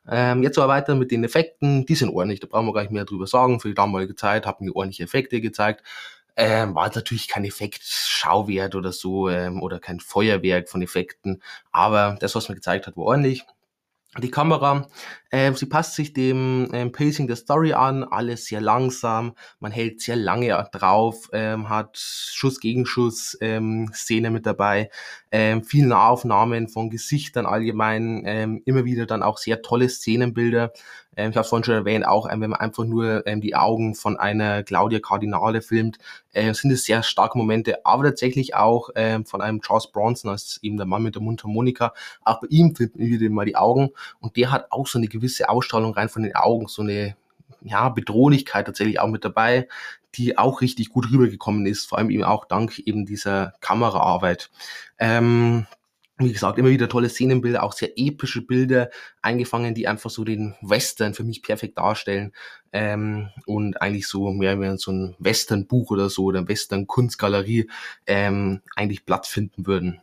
Ähm, 0.08 0.42
jetzt 0.42 0.58
aber 0.58 0.68
weiter 0.68 0.94
mit 0.94 1.10
den 1.10 1.24
Effekten, 1.24 1.86
die 1.86 1.94
sind 1.94 2.10
ordentlich, 2.10 2.40
da 2.40 2.46
brauchen 2.46 2.66
wir 2.66 2.72
gar 2.72 2.82
nicht 2.82 2.92
mehr 2.92 3.04
drüber 3.04 3.26
sagen. 3.26 3.60
Für 3.60 3.68
die 3.68 3.74
damalige 3.74 4.14
Zeit 4.14 4.46
haben 4.46 4.66
wir 4.66 4.76
ordentliche 4.76 5.04
Effekte 5.04 5.40
gezeigt. 5.40 5.82
Ähm, 6.36 6.74
war 6.74 6.90
natürlich 6.94 7.28
kein 7.28 7.44
Effekt-Schauwert 7.46 8.74
oder 8.74 8.92
so 8.92 9.28
ähm, 9.30 9.62
oder 9.62 9.80
kein 9.80 10.00
Feuerwerk 10.00 10.68
von 10.68 10.82
Effekten, 10.82 11.42
aber 11.72 12.16
das, 12.20 12.34
was 12.34 12.48
man 12.48 12.56
gezeigt 12.56 12.86
hat, 12.86 12.96
war 12.96 13.04
ordentlich. 13.06 13.46
Die 14.18 14.30
Kamera, 14.30 14.88
äh, 15.30 15.52
sie 15.52 15.66
passt 15.66 15.94
sich 15.94 16.12
dem 16.12 16.68
ähm, 16.72 16.92
Pacing 16.92 17.26
der 17.26 17.36
Story 17.36 17.74
an, 17.74 18.04
alles 18.04 18.46
sehr 18.46 18.60
langsam, 18.60 19.34
man 19.60 19.72
hält 19.72 20.00
sehr 20.00 20.16
lange 20.16 20.48
drauf, 20.72 21.28
ähm, 21.32 21.68
hat 21.68 21.98
Schuss 21.98 22.60
gegen 22.60 22.86
Schuss 22.86 23.36
ähm, 23.40 23.90
Szene 23.92 24.30
mit 24.30 24.46
dabei, 24.46 24.90
ähm, 25.30 25.64
viel 25.64 25.86
Nahaufnahmen 25.86 26.68
von 26.68 26.88
Gesichtern 26.88 27.44
allgemein, 27.44 28.22
ähm, 28.24 28.62
immer 28.64 28.84
wieder 28.84 29.06
dann 29.06 29.22
auch 29.22 29.38
sehr 29.38 29.60
tolle 29.60 29.88
Szenenbilder, 29.88 30.72
ähm, 31.16 31.30
ich 31.30 31.36
habe 31.36 31.48
vorhin 31.48 31.64
schon 31.64 31.74
erwähnt, 31.74 32.06
auch 32.06 32.30
ähm, 32.30 32.40
wenn 32.40 32.50
man 32.50 32.60
einfach 32.60 32.84
nur 32.84 33.26
ähm, 33.26 33.40
die 33.40 33.54
Augen 33.54 33.94
von 33.94 34.16
einer 34.18 34.62
Claudia 34.62 35.00
Cardinale 35.00 35.62
filmt, 35.62 35.98
äh, 36.32 36.52
sind 36.52 36.70
es 36.70 36.84
sehr 36.84 37.02
starke 37.02 37.38
Momente, 37.38 37.84
aber 37.84 38.04
tatsächlich 38.04 38.54
auch 38.54 38.90
ähm, 38.94 39.24
von 39.24 39.40
einem 39.40 39.62
Charles 39.62 39.90
Bronson 39.90 40.30
als 40.30 40.58
eben 40.62 40.76
der 40.76 40.86
Mann 40.86 41.02
mit 41.02 41.14
der 41.14 41.22
Mundharmonika. 41.22 41.94
Auch 42.22 42.40
bei 42.40 42.48
ihm 42.50 42.76
filmt 42.76 42.96
man 42.98 43.06
wieder 43.06 43.30
mal 43.30 43.46
die 43.46 43.56
Augen 43.56 43.90
und 44.20 44.36
der 44.36 44.52
hat 44.52 44.70
auch 44.70 44.86
so 44.86 44.98
eine 44.98 45.08
gewisse 45.08 45.48
Ausstrahlung 45.48 45.94
rein 45.94 46.08
von 46.08 46.22
den 46.22 46.36
Augen, 46.36 46.68
so 46.68 46.82
eine 46.82 47.16
ja, 47.62 47.88
Bedrohlichkeit 47.88 48.66
tatsächlich 48.66 49.00
auch 49.00 49.08
mit 49.08 49.24
dabei, 49.24 49.68
die 50.14 50.38
auch 50.38 50.60
richtig 50.60 50.90
gut 50.90 51.10
rübergekommen 51.10 51.66
ist, 51.66 51.86
vor 51.86 51.98
allem 51.98 52.10
eben 52.10 52.24
auch 52.24 52.44
dank 52.46 52.78
eben 52.78 53.06
dieser 53.06 53.54
Kameraarbeit. 53.60 54.50
Ähm, 54.98 55.66
wie 56.18 56.32
gesagt, 56.32 56.58
immer 56.58 56.70
wieder 56.70 56.88
tolle 56.88 57.08
Szenenbilder, 57.10 57.62
auch 57.62 57.72
sehr 57.72 57.90
epische 57.96 58.40
Bilder 58.40 58.90
eingefangen, 59.20 59.74
die 59.74 59.86
einfach 59.86 60.10
so 60.10 60.24
den 60.24 60.54
Western 60.62 61.12
für 61.12 61.24
mich 61.24 61.42
perfekt 61.42 61.76
darstellen 61.76 62.32
ähm, 62.72 63.28
und 63.44 63.80
eigentlich 63.82 64.08
so 64.08 64.30
mehr 64.30 64.58
wie 64.60 64.78
so 64.78 64.92
ein 64.92 65.14
Western-Buch 65.18 65.90
oder 65.90 66.08
so 66.08 66.24
oder 66.24 66.48
Western-Kunstgalerie 66.48 67.68
ähm, 68.06 68.62
eigentlich 68.76 69.04
Platz 69.04 69.28
finden 69.28 69.66
würden. 69.66 70.00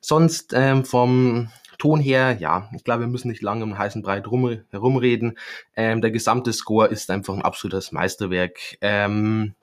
Sonst 0.00 0.52
ähm, 0.54 0.84
vom 0.84 1.50
Ton 1.78 2.00
her, 2.00 2.36
ja, 2.38 2.68
ich 2.76 2.84
glaube, 2.84 3.00
wir 3.00 3.08
müssen 3.08 3.28
nicht 3.28 3.40
lange 3.40 3.64
um 3.64 3.78
heißen 3.78 4.02
Brei 4.02 4.20
drum, 4.20 4.60
herumreden. 4.70 5.38
Ähm, 5.74 6.02
der 6.02 6.10
gesamte 6.10 6.52
Score 6.52 6.88
ist 6.88 7.10
einfach 7.10 7.34
ein 7.34 7.42
absolutes 7.42 7.92
Meisterwerk. 7.92 8.76
Ähm, 8.82 9.54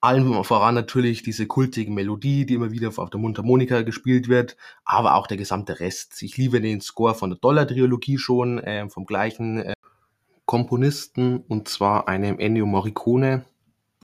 allen 0.00 0.44
voran 0.44 0.74
natürlich 0.74 1.22
diese 1.22 1.46
kultige 1.46 1.90
Melodie, 1.90 2.46
die 2.46 2.54
immer 2.54 2.70
wieder 2.70 2.88
auf 2.96 3.10
der 3.10 3.20
Mundharmonika 3.20 3.82
gespielt 3.82 4.28
wird, 4.28 4.56
aber 4.84 5.14
auch 5.14 5.26
der 5.26 5.36
gesamte 5.36 5.80
Rest. 5.80 6.22
Ich 6.22 6.36
liebe 6.36 6.60
den 6.60 6.80
Score 6.80 7.14
von 7.14 7.30
der 7.30 7.38
Dollar-Trilogie 7.38 8.18
schon, 8.18 8.58
äh, 8.58 8.88
vom 8.88 9.06
gleichen 9.06 9.62
äh, 9.62 9.74
Komponisten, 10.44 11.38
und 11.48 11.68
zwar 11.68 12.08
einem 12.08 12.38
Ennio 12.38 12.66
Morricone. 12.66 13.44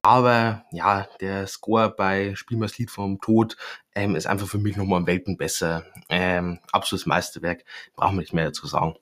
Aber 0.05 0.65
ja, 0.73 1.07
der 1.21 1.47
Score 1.47 1.89
bei 1.89 2.35
Spiel 2.35 2.61
Lied 2.77 2.91
vom 2.91 3.21
Tod 3.21 3.55
ähm, 3.95 4.15
ist 4.15 4.27
einfach 4.27 4.47
für 4.47 4.57
mich 4.57 4.75
nochmal 4.75 4.99
ein 4.99 5.07
Welten 5.07 5.37
besser. 5.37 5.85
Ähm, 6.09 6.59
absolutes 6.73 7.05
Meisterwerk, 7.05 7.63
brauchen 7.95 8.15
wir 8.15 8.21
nicht 8.21 8.33
mehr 8.33 8.45
dazu 8.45 8.67
sagen. 8.67 8.95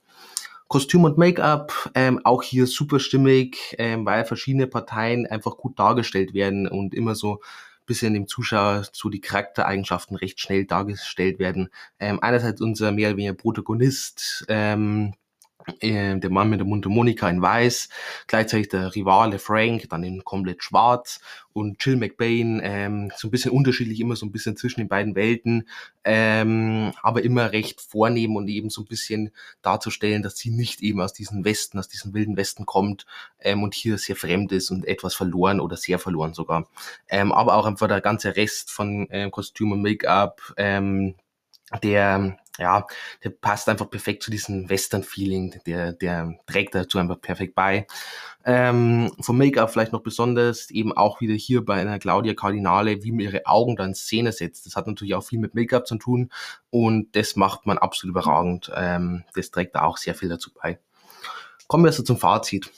Kostüm 0.71 1.03
und 1.03 1.17
Make-up, 1.17 1.91
ähm, 1.95 2.21
auch 2.23 2.43
hier 2.43 2.65
super 2.65 3.01
stimmig, 3.01 3.75
ähm, 3.77 4.05
weil 4.05 4.23
verschiedene 4.23 4.67
Parteien 4.67 5.27
einfach 5.27 5.57
gut 5.57 5.77
dargestellt 5.77 6.33
werden 6.33 6.65
und 6.65 6.93
immer 6.93 7.13
so 7.13 7.41
bisschen 7.85 8.13
dem 8.13 8.25
Zuschauer 8.25 8.85
so 8.93 9.09
die 9.09 9.19
Charaktereigenschaften 9.19 10.15
recht 10.15 10.39
schnell 10.39 10.65
dargestellt 10.65 11.39
werden. 11.39 11.67
Ähm, 11.99 12.19
einerseits 12.21 12.61
unser 12.61 12.93
mehr 12.93 13.09
oder 13.09 13.17
weniger 13.17 13.33
Protagonist, 13.33 14.45
ähm, 14.47 15.13
äh, 15.79 16.17
der 16.17 16.29
Mann 16.29 16.49
mit 16.49 16.59
der 16.59 16.67
Mundharmonika 16.67 17.29
in 17.29 17.41
weiß, 17.41 17.89
gleichzeitig 18.27 18.69
der 18.69 18.95
Rivale 18.95 19.39
Frank, 19.39 19.87
dann 19.89 20.03
in 20.03 20.23
komplett 20.23 20.63
schwarz 20.63 21.19
und 21.53 21.83
Jill 21.83 21.97
McBain, 21.97 22.61
ähm, 22.63 23.11
so 23.15 23.27
ein 23.27 23.31
bisschen 23.31 23.51
unterschiedlich, 23.51 23.99
immer 23.99 24.15
so 24.15 24.25
ein 24.25 24.31
bisschen 24.31 24.57
zwischen 24.57 24.79
den 24.79 24.87
beiden 24.87 25.15
Welten, 25.15 25.67
ähm, 26.03 26.93
aber 27.01 27.23
immer 27.23 27.51
recht 27.51 27.81
vornehm 27.81 28.35
und 28.35 28.47
eben 28.47 28.69
so 28.69 28.81
ein 28.81 28.87
bisschen 28.87 29.31
darzustellen, 29.61 30.23
dass 30.23 30.37
sie 30.37 30.49
nicht 30.49 30.81
eben 30.81 31.01
aus 31.01 31.13
diesem 31.13 31.43
Westen, 31.45 31.79
aus 31.79 31.87
diesem 31.87 32.13
wilden 32.13 32.37
Westen 32.37 32.65
kommt 32.65 33.05
ähm, 33.39 33.63
und 33.63 33.73
hier 33.73 33.97
sehr 33.97 34.15
fremd 34.15 34.51
ist 34.51 34.71
und 34.71 34.87
etwas 34.87 35.15
verloren 35.15 35.59
oder 35.59 35.77
sehr 35.77 35.99
verloren 35.99 36.33
sogar. 36.33 36.67
Ähm, 37.09 37.31
aber 37.31 37.55
auch 37.55 37.65
einfach 37.65 37.87
der 37.87 38.01
ganze 38.01 38.35
Rest 38.35 38.71
von 38.71 39.07
ähm, 39.11 39.31
Kostüm 39.31 39.71
und 39.71 39.81
Make-up, 39.81 40.53
ähm, 40.57 41.15
der 41.83 42.37
ja, 42.57 42.85
der 43.23 43.29
passt 43.29 43.69
einfach 43.69 43.89
perfekt 43.89 44.23
zu 44.23 44.31
diesem 44.31 44.69
Western-Feeling, 44.69 45.61
der, 45.65 45.93
der 45.93 46.37
trägt 46.45 46.75
dazu 46.75 46.97
einfach 46.97 47.19
perfekt 47.19 47.55
bei. 47.55 47.87
Ähm, 48.43 49.11
vom 49.21 49.37
Make-up 49.37 49.71
vielleicht 49.71 49.93
noch 49.93 50.01
besonders, 50.01 50.69
eben 50.71 50.91
auch 50.91 51.21
wieder 51.21 51.33
hier 51.33 51.63
bei 51.63 51.79
einer 51.79 51.99
Claudia 51.99 52.33
Cardinale, 52.33 53.03
wie 53.03 53.11
man 53.11 53.21
ihre 53.21 53.45
Augen 53.45 53.75
dann 53.75 53.95
Szene 53.95 54.31
setzt. 54.31 54.65
Das 54.65 54.75
hat 54.75 54.87
natürlich 54.87 55.15
auch 55.15 55.23
viel 55.23 55.39
mit 55.39 55.55
Make-up 55.55 55.87
zu 55.87 55.95
tun 55.97 56.31
und 56.69 57.15
das 57.15 57.35
macht 57.35 57.65
man 57.65 57.77
absolut 57.77 58.15
überragend. 58.15 58.71
Ähm, 58.75 59.23
das 59.35 59.51
trägt 59.51 59.75
da 59.75 59.83
auch 59.83 59.97
sehr 59.97 60.15
viel 60.15 60.29
dazu 60.29 60.51
bei. 60.53 60.79
Kommen 61.67 61.85
wir 61.85 61.89
also 61.89 62.03
zum 62.03 62.17
Fazit. 62.17 62.69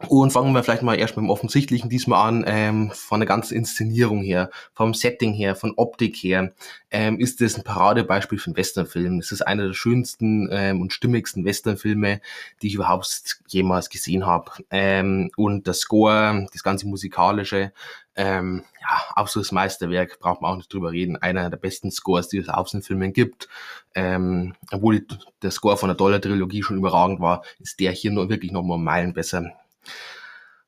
Und 0.00 0.32
fangen 0.32 0.52
wir 0.52 0.64
vielleicht 0.64 0.82
mal 0.82 0.98
erst 0.98 1.16
mit 1.16 1.24
dem 1.24 1.30
Offensichtlichen 1.30 1.88
diesmal 1.88 2.28
an, 2.28 2.44
ähm, 2.48 2.90
von 2.90 3.20
der 3.20 3.28
ganzen 3.28 3.54
Inszenierung 3.54 4.22
her, 4.22 4.50
vom 4.74 4.92
Setting 4.92 5.32
her, 5.32 5.54
von 5.54 5.72
Optik 5.76 6.16
her, 6.16 6.52
ähm, 6.90 7.20
ist 7.20 7.40
es 7.40 7.56
ein 7.56 7.62
Paradebeispiel 7.62 8.38
für 8.38 8.48
einen 8.48 8.56
Westernfilm. 8.56 9.20
Es 9.20 9.30
ist 9.30 9.42
einer 9.42 9.68
der 9.68 9.72
schönsten 9.72 10.48
ähm, 10.50 10.80
und 10.82 10.92
stimmigsten 10.92 11.44
Westernfilme, 11.44 12.20
die 12.60 12.66
ich 12.66 12.74
überhaupt 12.74 13.38
jemals 13.46 13.88
gesehen 13.88 14.26
habe. 14.26 14.50
Ähm, 14.70 15.30
und 15.36 15.68
der 15.68 15.74
Score, 15.74 16.48
das 16.52 16.64
ganze 16.64 16.88
musikalische, 16.88 17.72
ähm, 18.16 18.64
ja, 18.80 19.00
absolutes 19.14 19.52
Meisterwerk, 19.52 20.18
braucht 20.18 20.42
man 20.42 20.52
auch 20.52 20.56
nicht 20.56 20.72
drüber 20.72 20.90
reden. 20.90 21.16
Einer 21.16 21.50
der 21.50 21.56
besten 21.56 21.92
Scores, 21.92 22.28
die 22.28 22.38
es 22.38 22.48
auf 22.48 22.68
den 22.68 22.82
Filmen 22.82 23.12
gibt. 23.12 23.48
Ähm, 23.94 24.54
obwohl 24.72 25.06
der 25.40 25.52
Score 25.52 25.76
von 25.76 25.88
der 25.88 25.96
Dollar-Trilogie 25.96 26.64
schon 26.64 26.78
überragend 26.78 27.20
war, 27.20 27.44
ist 27.60 27.78
der 27.78 27.92
hier 27.92 28.10
nur 28.10 28.28
wirklich 28.28 28.50
nochmal 28.50 28.78
Meilen 28.78 29.14
besser. 29.14 29.52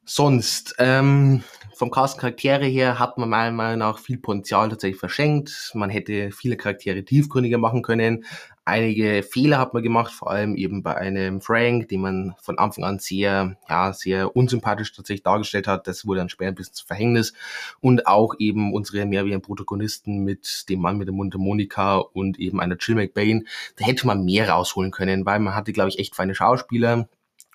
Sonst, 0.04 0.76
ähm, 0.78 1.42
vom 1.76 1.90
Cast 1.90 2.18
Charaktere 2.18 2.64
her 2.64 2.98
hat 2.98 3.18
man 3.18 3.28
meiner 3.28 3.50
Meinung 3.50 3.80
nach 3.80 3.98
viel 3.98 4.16
Potenzial 4.16 4.70
tatsächlich 4.70 4.98
verschenkt. 4.98 5.72
Man 5.74 5.90
hätte 5.90 6.30
viele 6.30 6.56
Charaktere 6.56 7.04
tiefgründiger 7.04 7.58
machen 7.58 7.82
können. 7.82 8.24
Einige 8.64 9.22
Fehler 9.22 9.58
hat 9.58 9.74
man 9.74 9.82
gemacht, 9.82 10.10
vor 10.10 10.30
allem 10.30 10.56
eben 10.56 10.82
bei 10.82 10.96
einem 10.96 11.42
Frank, 11.42 11.88
den 11.88 12.00
man 12.00 12.34
von 12.40 12.58
Anfang 12.58 12.84
an 12.84 12.98
sehr, 12.98 13.58
ja, 13.68 13.92
sehr 13.92 14.34
unsympathisch 14.34 14.92
tatsächlich 14.94 15.22
dargestellt 15.22 15.66
hat. 15.66 15.86
Das 15.86 16.06
wurde 16.06 16.20
dann 16.20 16.30
später 16.30 16.48
ein 16.48 16.54
bisschen 16.54 16.72
zu 16.74 16.86
Verhängnis. 16.86 17.34
Und 17.80 18.06
auch 18.06 18.36
eben 18.38 18.72
unsere 18.72 19.04
mehreren 19.04 19.42
Protagonisten 19.42 20.24
mit 20.24 20.70
dem 20.70 20.80
Mann 20.80 20.96
mit 20.96 21.08
der 21.08 21.14
Mundharmonika 21.14 21.98
und 21.98 22.38
eben 22.38 22.58
einer 22.58 22.76
Jill 22.76 22.94
McBain. 22.94 23.46
Da 23.76 23.84
hätte 23.84 24.06
man 24.06 24.24
mehr 24.24 24.48
rausholen 24.48 24.92
können, 24.92 25.26
weil 25.26 25.40
man 25.40 25.54
hatte, 25.54 25.74
glaube 25.74 25.90
ich, 25.90 25.98
echt 25.98 26.16
feine 26.16 26.34
Schauspieler 26.34 27.06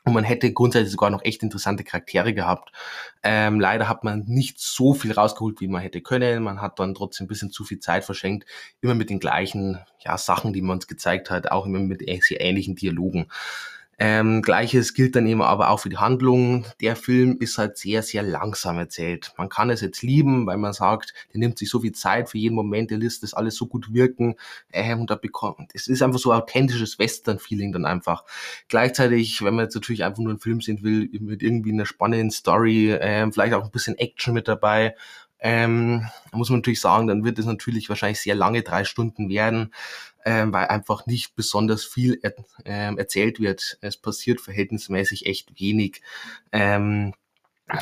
und 0.04 0.14
man 0.14 0.24
hätte 0.24 0.52
grundsätzlich 0.52 0.92
sogar 0.92 1.10
noch 1.10 1.24
echt 1.24 1.44
interessante 1.44 1.84
Charaktere 1.84 2.34
gehabt. 2.34 2.72
Ähm, 3.22 3.60
leider 3.60 3.88
hat 3.88 4.04
man 4.04 4.24
nicht 4.26 4.60
so 4.60 4.94
viel 4.94 5.12
rausgeholt, 5.12 5.62
wie 5.62 5.68
man 5.68 5.82
hätte 5.82 6.02
können. 6.02 6.44
Man 6.44 6.62
hat 6.62 6.80
dann 6.80 6.96
trotzdem 6.96 7.26
ein 7.26 7.28
bisschen 7.28 7.52
zu 7.52 7.64
viel 7.64 7.80
Zeit 7.80 8.04
verschenkt. 8.04 8.48
Immer 8.82 8.96
mit 8.96 9.10
den 9.12 9.20
gleichen 9.20 9.80
ja, 10.00 10.18
Sachen, 10.18 10.54
die 10.54 10.62
man 10.62 10.78
uns 10.78 10.88
gezeigt 10.88 11.30
hat, 11.30 11.52
auch 11.52 11.66
immer 11.66 11.80
mit 11.80 12.04
sehr 12.22 12.42
ähnlichen 12.42 12.76
Dialogen. 12.76 13.28
Ähm, 14.04 14.42
Gleiches 14.42 14.96
gilt 14.96 15.16
dann 15.16 15.28
eben 15.28 15.44
aber 15.44 15.70
auch 15.70 15.82
für 15.82 15.90
die 15.90 16.00
Handlung. 16.00 16.66
Der 16.82 16.96
Film 16.96 17.38
ist 17.40 17.60
halt 17.60 17.78
sehr, 17.78 18.02
sehr 18.02 18.24
langsam 18.24 18.80
erzählt. 18.80 19.32
Man 19.38 19.48
kann 19.48 19.70
es 19.70 19.82
jetzt 19.82 20.02
lieben, 20.02 20.48
weil 20.48 20.58
man 20.58 20.74
sagt, 20.74 21.14
der 21.32 21.40
nimmt 21.40 21.60
sich 21.60 21.70
so 21.70 21.82
viel 21.82 21.92
Zeit 21.92 22.28
für 22.28 22.40
jeden 22.40 22.56
Moment, 22.56 22.90
der 22.90 22.98
lässt 22.98 23.22
das 23.22 23.36
alles 23.36 23.56
so 23.56 23.68
gut 23.68 23.94
wirken. 23.94 24.38
Ähm, 24.74 25.02
und 25.02 25.12
da 25.12 25.16
bekommt, 25.16 25.70
es 25.76 25.86
ist 25.86 26.02
einfach 26.02 26.18
so 26.18 26.34
authentisches 26.34 26.98
Western-Feeling 26.98 27.74
dann 27.74 27.86
einfach. 27.86 28.24
Gleichzeitig, 28.70 29.44
wenn 29.44 29.54
man 29.54 29.66
jetzt 29.66 29.76
natürlich 29.76 30.04
einfach 30.04 30.18
nur 30.18 30.32
einen 30.32 30.40
Film 30.40 30.62
sehen 30.62 30.82
will, 30.82 31.08
mit 31.20 31.44
irgendwie 31.44 31.72
einer 31.72 31.86
spannenden 31.86 32.32
Story, 32.32 32.98
ähm, 33.00 33.32
vielleicht 33.32 33.54
auch 33.54 33.64
ein 33.64 33.70
bisschen 33.70 34.00
Action 34.00 34.34
mit 34.34 34.48
dabei, 34.48 34.96
ähm, 35.44 36.08
muss 36.32 36.50
man 36.50 36.60
natürlich 36.60 36.82
sagen, 36.82 37.08
dann 37.08 37.24
wird 37.24 37.38
es 37.38 37.46
natürlich 37.46 37.90
wahrscheinlich 37.90 38.20
sehr 38.22 38.36
lange 38.36 38.62
drei 38.62 38.84
Stunden 38.84 39.30
werden 39.30 39.72
ähm, 40.26 40.54
weil 40.54 40.68
einfach 40.68 41.06
nicht 41.06 41.36
besonders 41.36 41.84
viel 41.84 42.20
er, 42.22 42.34
ähm, 42.66 42.98
erzählt 42.98 43.40
wird. 43.40 43.78
Es 43.82 43.98
passiert 43.98 44.42
verhältnismäßig 44.42 45.26
echt 45.26 45.60
wenig. 45.60 46.02
Ähm, 46.52 47.14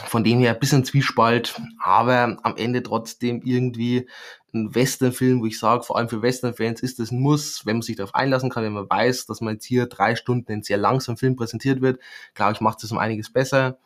von 0.06 0.24
dem 0.24 0.40
her 0.40 0.54
ein 0.54 0.60
bisschen 0.60 0.86
Zwiespalt, 0.86 1.60
aber 1.80 2.38
am 2.44 2.56
Ende 2.58 2.84
trotzdem 2.84 3.42
irgendwie 3.44 4.08
ein 4.54 4.74
Westernfilm, 4.74 5.42
wo 5.42 5.46
ich 5.46 5.60
sage, 5.60 5.84
vor 5.84 5.98
allem 5.98 6.10
für 6.10 6.22
Western-Fans 6.22 6.82
ist 6.82 7.00
das 7.00 7.12
ein 7.12 7.20
Muss, 7.20 7.66
wenn 7.66 7.78
man 7.78 7.82
sich 7.82 7.96
darauf 7.96 8.16
einlassen 8.16 8.50
kann, 8.50 8.64
wenn 8.64 8.74
man 8.74 8.90
weiß, 8.90 9.26
dass 9.26 9.42
man 9.42 9.56
jetzt 9.56 9.66
hier 9.66 9.88
drei 9.88 10.16
Stunden 10.16 10.52
in 10.52 10.64
sehr 10.64 10.78
langsamen 10.78 11.18
Film 11.18 11.36
präsentiert 11.36 11.82
wird, 11.82 12.00
glaube 12.34 12.54
ich, 12.54 12.62
macht 12.62 12.84
es 12.84 12.92
um 12.92 12.98
einiges 12.98 13.32
besser. 13.32 13.80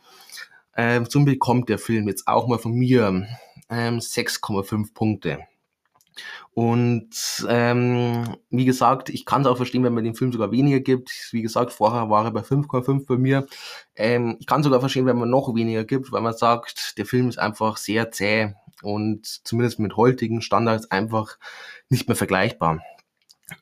Ähm, 0.75 1.09
zum 1.09 1.25
bekommt 1.25 1.69
der 1.69 1.79
Film 1.79 2.07
jetzt 2.07 2.27
auch 2.27 2.47
mal 2.47 2.59
von 2.59 2.73
mir 2.73 3.27
ähm, 3.69 3.99
6,5 3.99 4.93
Punkte. 4.93 5.39
Und 6.53 7.09
ähm, 7.49 8.37
wie 8.49 8.65
gesagt, 8.65 9.09
ich 9.09 9.25
kann 9.25 9.41
es 9.41 9.47
auch 9.47 9.57
verstehen, 9.57 9.83
wenn 9.83 9.93
man 9.93 10.03
den 10.03 10.15
Film 10.15 10.31
sogar 10.31 10.51
weniger 10.51 10.79
gibt. 10.79 11.29
Wie 11.31 11.41
gesagt, 11.41 11.71
vorher 11.71 12.09
war 12.09 12.25
er 12.25 12.31
bei 12.31 12.41
5,5 12.41 13.05
bei 13.05 13.17
mir. 13.17 13.47
Ähm, 13.95 14.37
ich 14.39 14.45
kann 14.45 14.63
sogar 14.63 14.79
verstehen, 14.79 15.05
wenn 15.05 15.17
man 15.17 15.29
noch 15.29 15.53
weniger 15.55 15.83
gibt, 15.83 16.11
weil 16.11 16.21
man 16.21 16.33
sagt, 16.33 16.97
der 16.97 17.05
Film 17.05 17.29
ist 17.29 17.39
einfach 17.39 17.77
sehr 17.77 18.11
zäh 18.11 18.53
und 18.81 19.25
zumindest 19.25 19.79
mit 19.79 19.97
heutigen 19.97 20.41
Standards 20.41 20.91
einfach 20.91 21.37
nicht 21.89 22.07
mehr 22.07 22.15
vergleichbar. 22.15 22.81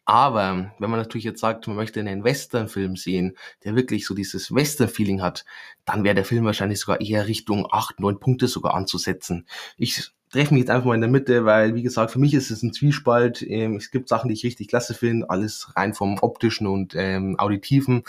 Aber 0.05 0.71
wenn 0.79 0.89
man 0.89 0.99
natürlich 0.99 1.25
jetzt 1.25 1.39
sagt, 1.39 1.67
man 1.67 1.75
möchte 1.75 1.99
einen 1.99 2.23
Western-Film 2.23 2.95
sehen, 2.95 3.37
der 3.63 3.75
wirklich 3.75 4.05
so 4.05 4.13
dieses 4.13 4.53
Western-Feeling 4.53 5.21
hat, 5.21 5.45
dann 5.85 6.03
wäre 6.03 6.15
der 6.15 6.25
Film 6.25 6.45
wahrscheinlich 6.45 6.79
sogar 6.79 7.01
eher 7.01 7.27
Richtung 7.27 7.67
8, 7.69 7.99
9 7.99 8.19
Punkte 8.19 8.47
sogar 8.47 8.73
anzusetzen. 8.73 9.47
Ich 9.77 10.11
treffe 10.31 10.53
mich 10.53 10.61
jetzt 10.61 10.69
einfach 10.69 10.87
mal 10.87 10.95
in 10.95 11.01
der 11.01 11.09
Mitte, 11.09 11.45
weil, 11.45 11.75
wie 11.75 11.83
gesagt, 11.83 12.11
für 12.11 12.19
mich 12.19 12.33
ist 12.33 12.51
es 12.51 12.63
ein 12.63 12.73
Zwiespalt. 12.73 13.41
Ähm, 13.41 13.75
es 13.75 13.91
gibt 13.91 14.09
Sachen, 14.09 14.29
die 14.29 14.33
ich 14.33 14.43
richtig 14.43 14.67
klasse 14.67 14.93
finde, 14.93 15.29
alles 15.29 15.75
rein 15.75 15.93
vom 15.93 16.17
optischen 16.21 16.67
und 16.67 16.95
ähm, 16.95 17.37
auditiven. 17.37 18.03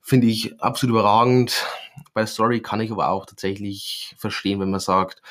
Finde 0.00 0.26
ich 0.26 0.60
absolut 0.60 0.94
überragend. 0.94 1.64
Bei 2.12 2.26
Story 2.26 2.60
kann 2.60 2.80
ich 2.80 2.90
aber 2.90 3.08
auch 3.08 3.24
tatsächlich 3.24 4.14
verstehen, 4.18 4.60
wenn 4.60 4.70
man 4.70 4.80
sagt, 4.80 5.22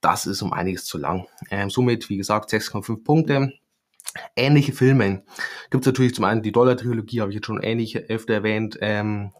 das 0.00 0.26
ist 0.26 0.42
um 0.42 0.52
einiges 0.52 0.84
zu 0.84 0.98
lang. 0.98 1.26
Ähm, 1.50 1.68
somit, 1.68 2.08
wie 2.08 2.16
gesagt, 2.16 2.50
6,5 2.50 3.04
Punkte. 3.04 3.52
Ähnliche 4.36 4.72
Filme 4.72 5.22
gibt 5.70 5.84
es 5.84 5.86
natürlich 5.86 6.14
zum 6.14 6.24
einen 6.24 6.42
die 6.42 6.52
Dollar-Trilogie, 6.52 7.20
habe 7.20 7.30
ich 7.30 7.36
jetzt 7.36 7.46
schon 7.46 7.62
ähnlich 7.62 7.96
öfter 8.10 8.34
erwähnt. 8.34 8.78
Ähm, 8.80 9.32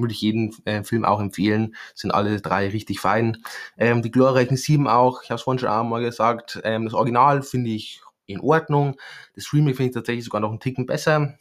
würde 0.00 0.12
ich 0.12 0.20
jeden 0.20 0.54
äh, 0.64 0.82
Film 0.82 1.04
auch 1.04 1.20
empfehlen. 1.20 1.74
Sind 1.94 2.10
alle 2.10 2.40
drei 2.40 2.68
richtig 2.68 3.00
fein. 3.00 3.38
Ähm, 3.78 4.02
die 4.02 4.10
glorreichen 4.10 4.56
Sieben 4.56 4.88
auch, 4.88 5.22
ich 5.22 5.30
habe 5.30 5.36
es 5.36 5.42
vorhin 5.42 5.58
schon 5.58 5.68
einmal 5.68 6.02
gesagt, 6.02 6.60
ähm, 6.64 6.84
das 6.84 6.94
Original 6.94 7.42
finde 7.42 7.70
ich 7.70 8.00
in 8.26 8.40
Ordnung. 8.40 8.96
Das 9.34 9.52
Remake 9.52 9.76
finde 9.76 9.90
ich 9.90 9.94
tatsächlich 9.94 10.24
sogar 10.24 10.40
noch 10.40 10.50
einen 10.50 10.60
Ticken 10.60 10.86
besser. 10.86 11.34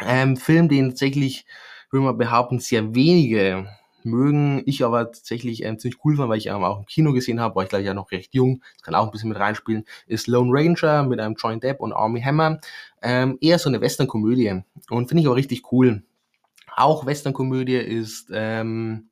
Ähm, 0.00 0.36
Film, 0.36 0.68
den 0.68 0.90
tatsächlich, 0.90 1.46
würde 1.90 2.04
man 2.04 2.18
behaupten, 2.18 2.60
sehr 2.60 2.94
wenige 2.94 3.68
mögen. 4.04 4.62
Ich 4.66 4.84
aber 4.84 5.12
tatsächlich 5.12 5.64
ähm, 5.64 5.78
ziemlich 5.78 6.04
cool 6.04 6.16
fand, 6.16 6.28
weil 6.28 6.38
ich 6.38 6.46
ähm, 6.46 6.64
auch 6.64 6.78
im 6.78 6.86
Kino 6.86 7.12
gesehen 7.12 7.40
habe, 7.40 7.56
war 7.56 7.64
ich 7.64 7.68
gleich 7.68 7.84
ja 7.84 7.94
noch 7.94 8.10
recht 8.10 8.34
jung, 8.34 8.62
das 8.76 8.82
kann 8.82 8.94
auch 8.94 9.06
ein 9.06 9.10
bisschen 9.10 9.28
mit 9.28 9.38
reinspielen, 9.38 9.84
ist 10.06 10.26
Lone 10.26 10.50
Ranger 10.52 11.04
mit 11.04 11.20
einem 11.20 11.34
Joint 11.34 11.62
Depp 11.62 11.80
und 11.80 11.92
Army 11.92 12.20
Hammer. 12.20 12.60
Ähm, 13.02 13.38
eher 13.40 13.58
so 13.58 13.68
eine 13.68 13.80
Western-Komödie 13.80 14.62
und 14.90 15.08
finde 15.08 15.22
ich 15.22 15.28
auch 15.28 15.36
richtig 15.36 15.72
cool. 15.72 16.02
Auch 16.78 17.06
Western-Komödie 17.06 17.76
ist, 17.76 18.30
ähm, 18.32 19.08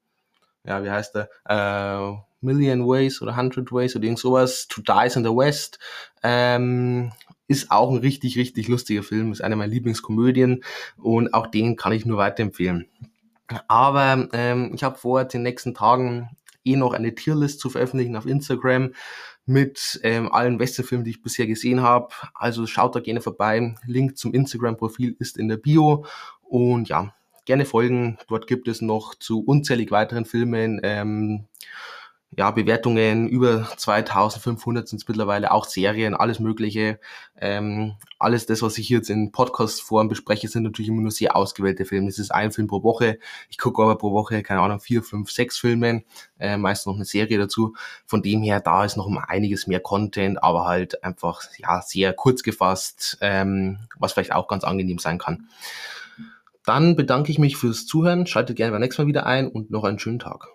ja, 0.64 0.84
wie 0.84 0.90
heißt 0.90 1.16
der? 1.16 1.28
Äh, 1.44 2.16
Million 2.40 2.86
Ways 2.86 3.20
oder 3.20 3.36
Hundred 3.36 3.72
Ways 3.72 3.96
oder 3.96 4.04
irgend 4.04 4.20
sowas. 4.20 4.68
To 4.68 4.80
Dies 4.82 5.16
in 5.16 5.24
the 5.24 5.30
West. 5.30 5.80
Ähm, 6.22 7.12
ist 7.48 7.70
auch 7.70 7.90
ein 7.90 7.98
richtig, 7.98 8.36
richtig 8.36 8.68
lustiger 8.68 9.02
Film. 9.02 9.32
Ist 9.32 9.42
einer 9.42 9.56
meiner 9.56 9.72
Lieblingskomödien 9.72 10.62
und 10.96 11.34
auch 11.34 11.48
den 11.48 11.76
kann 11.76 11.92
ich 11.92 12.06
nur 12.06 12.18
weiterempfehlen. 12.18 12.88
Aber 13.66 14.28
ähm, 14.32 14.72
ich 14.74 14.84
habe 14.84 14.96
vor, 14.96 15.24
den 15.24 15.42
nächsten 15.42 15.74
Tagen 15.74 16.30
eh 16.64 16.76
noch 16.76 16.92
eine 16.92 17.14
Tierlist 17.14 17.58
zu 17.58 17.68
veröffentlichen 17.68 18.16
auf 18.16 18.26
Instagram 18.26 18.92
mit 19.44 20.00
ähm, 20.04 20.32
allen 20.32 20.58
Westernfilmen, 20.58 21.04
die 21.04 21.12
ich 21.12 21.22
bisher 21.22 21.46
gesehen 21.46 21.80
habe. 21.80 22.08
Also 22.34 22.66
schaut 22.66 22.94
da 22.94 23.00
gerne 23.00 23.20
vorbei. 23.20 23.74
Link 23.86 24.16
zum 24.16 24.34
Instagram-Profil 24.34 25.16
ist 25.18 25.36
in 25.36 25.48
der 25.48 25.56
Bio. 25.56 26.04
Und 26.42 26.88
ja, 26.88 27.12
gerne 27.46 27.64
folgen. 27.64 28.18
Dort 28.28 28.46
gibt 28.46 28.68
es 28.68 28.82
noch 28.82 29.14
zu 29.14 29.42
unzählig 29.42 29.90
weiteren 29.90 30.26
Filmen 30.26 30.80
ähm, 30.82 31.46
ja, 32.38 32.50
Bewertungen 32.50 33.28
über 33.28 33.66
2500 33.76 34.86
sind 34.86 35.00
es 35.00 35.08
mittlerweile, 35.08 35.52
auch 35.52 35.64
Serien, 35.64 36.14
alles 36.14 36.38
Mögliche. 36.38 36.98
Ähm, 37.40 37.94
alles 38.18 38.46
das, 38.46 38.60
was 38.62 38.76
ich 38.76 38.88
jetzt 38.90 39.08
in 39.08 39.32
Podcast-Form 39.32 40.08
bespreche, 40.08 40.48
sind 40.48 40.64
natürlich 40.64 40.88
immer 40.88 41.00
nur 41.00 41.12
sehr 41.12 41.34
ausgewählte 41.34 41.86
Filme. 41.86 42.08
Es 42.08 42.18
ist 42.18 42.32
ein 42.32 42.52
Film 42.52 42.66
pro 42.66 42.82
Woche. 42.82 43.18
Ich 43.48 43.58
gucke 43.58 43.82
aber 43.82 43.96
pro 43.96 44.12
Woche, 44.12 44.42
keine 44.42 44.60
Ahnung, 44.60 44.80
vier, 44.80 45.02
fünf, 45.02 45.30
sechs 45.30 45.58
Filme, 45.58 46.02
äh, 46.38 46.58
meist 46.58 46.86
noch 46.86 46.96
eine 46.96 47.06
Serie 47.06 47.38
dazu. 47.38 47.74
Von 48.04 48.22
dem 48.22 48.42
her, 48.42 48.60
da 48.60 48.84
ist 48.84 48.96
noch 48.96 49.10
einiges 49.28 49.66
mehr 49.66 49.80
Content, 49.80 50.42
aber 50.42 50.66
halt 50.66 51.02
einfach 51.04 51.42
ja 51.58 51.80
sehr 51.80 52.12
kurz 52.12 52.42
gefasst, 52.42 53.16
ähm, 53.22 53.78
was 53.98 54.12
vielleicht 54.12 54.32
auch 54.32 54.48
ganz 54.48 54.64
angenehm 54.64 54.98
sein 54.98 55.18
kann. 55.18 55.48
Dann 56.66 56.96
bedanke 56.96 57.30
ich 57.30 57.38
mich 57.38 57.56
fürs 57.56 57.86
Zuhören, 57.86 58.26
schaltet 58.26 58.56
gerne 58.56 58.72
beim 58.72 58.82
nächsten 58.82 59.02
Mal 59.02 59.08
wieder 59.08 59.24
ein 59.24 59.48
und 59.48 59.70
noch 59.70 59.84
einen 59.84 59.98
schönen 59.98 60.18
Tag. 60.18 60.48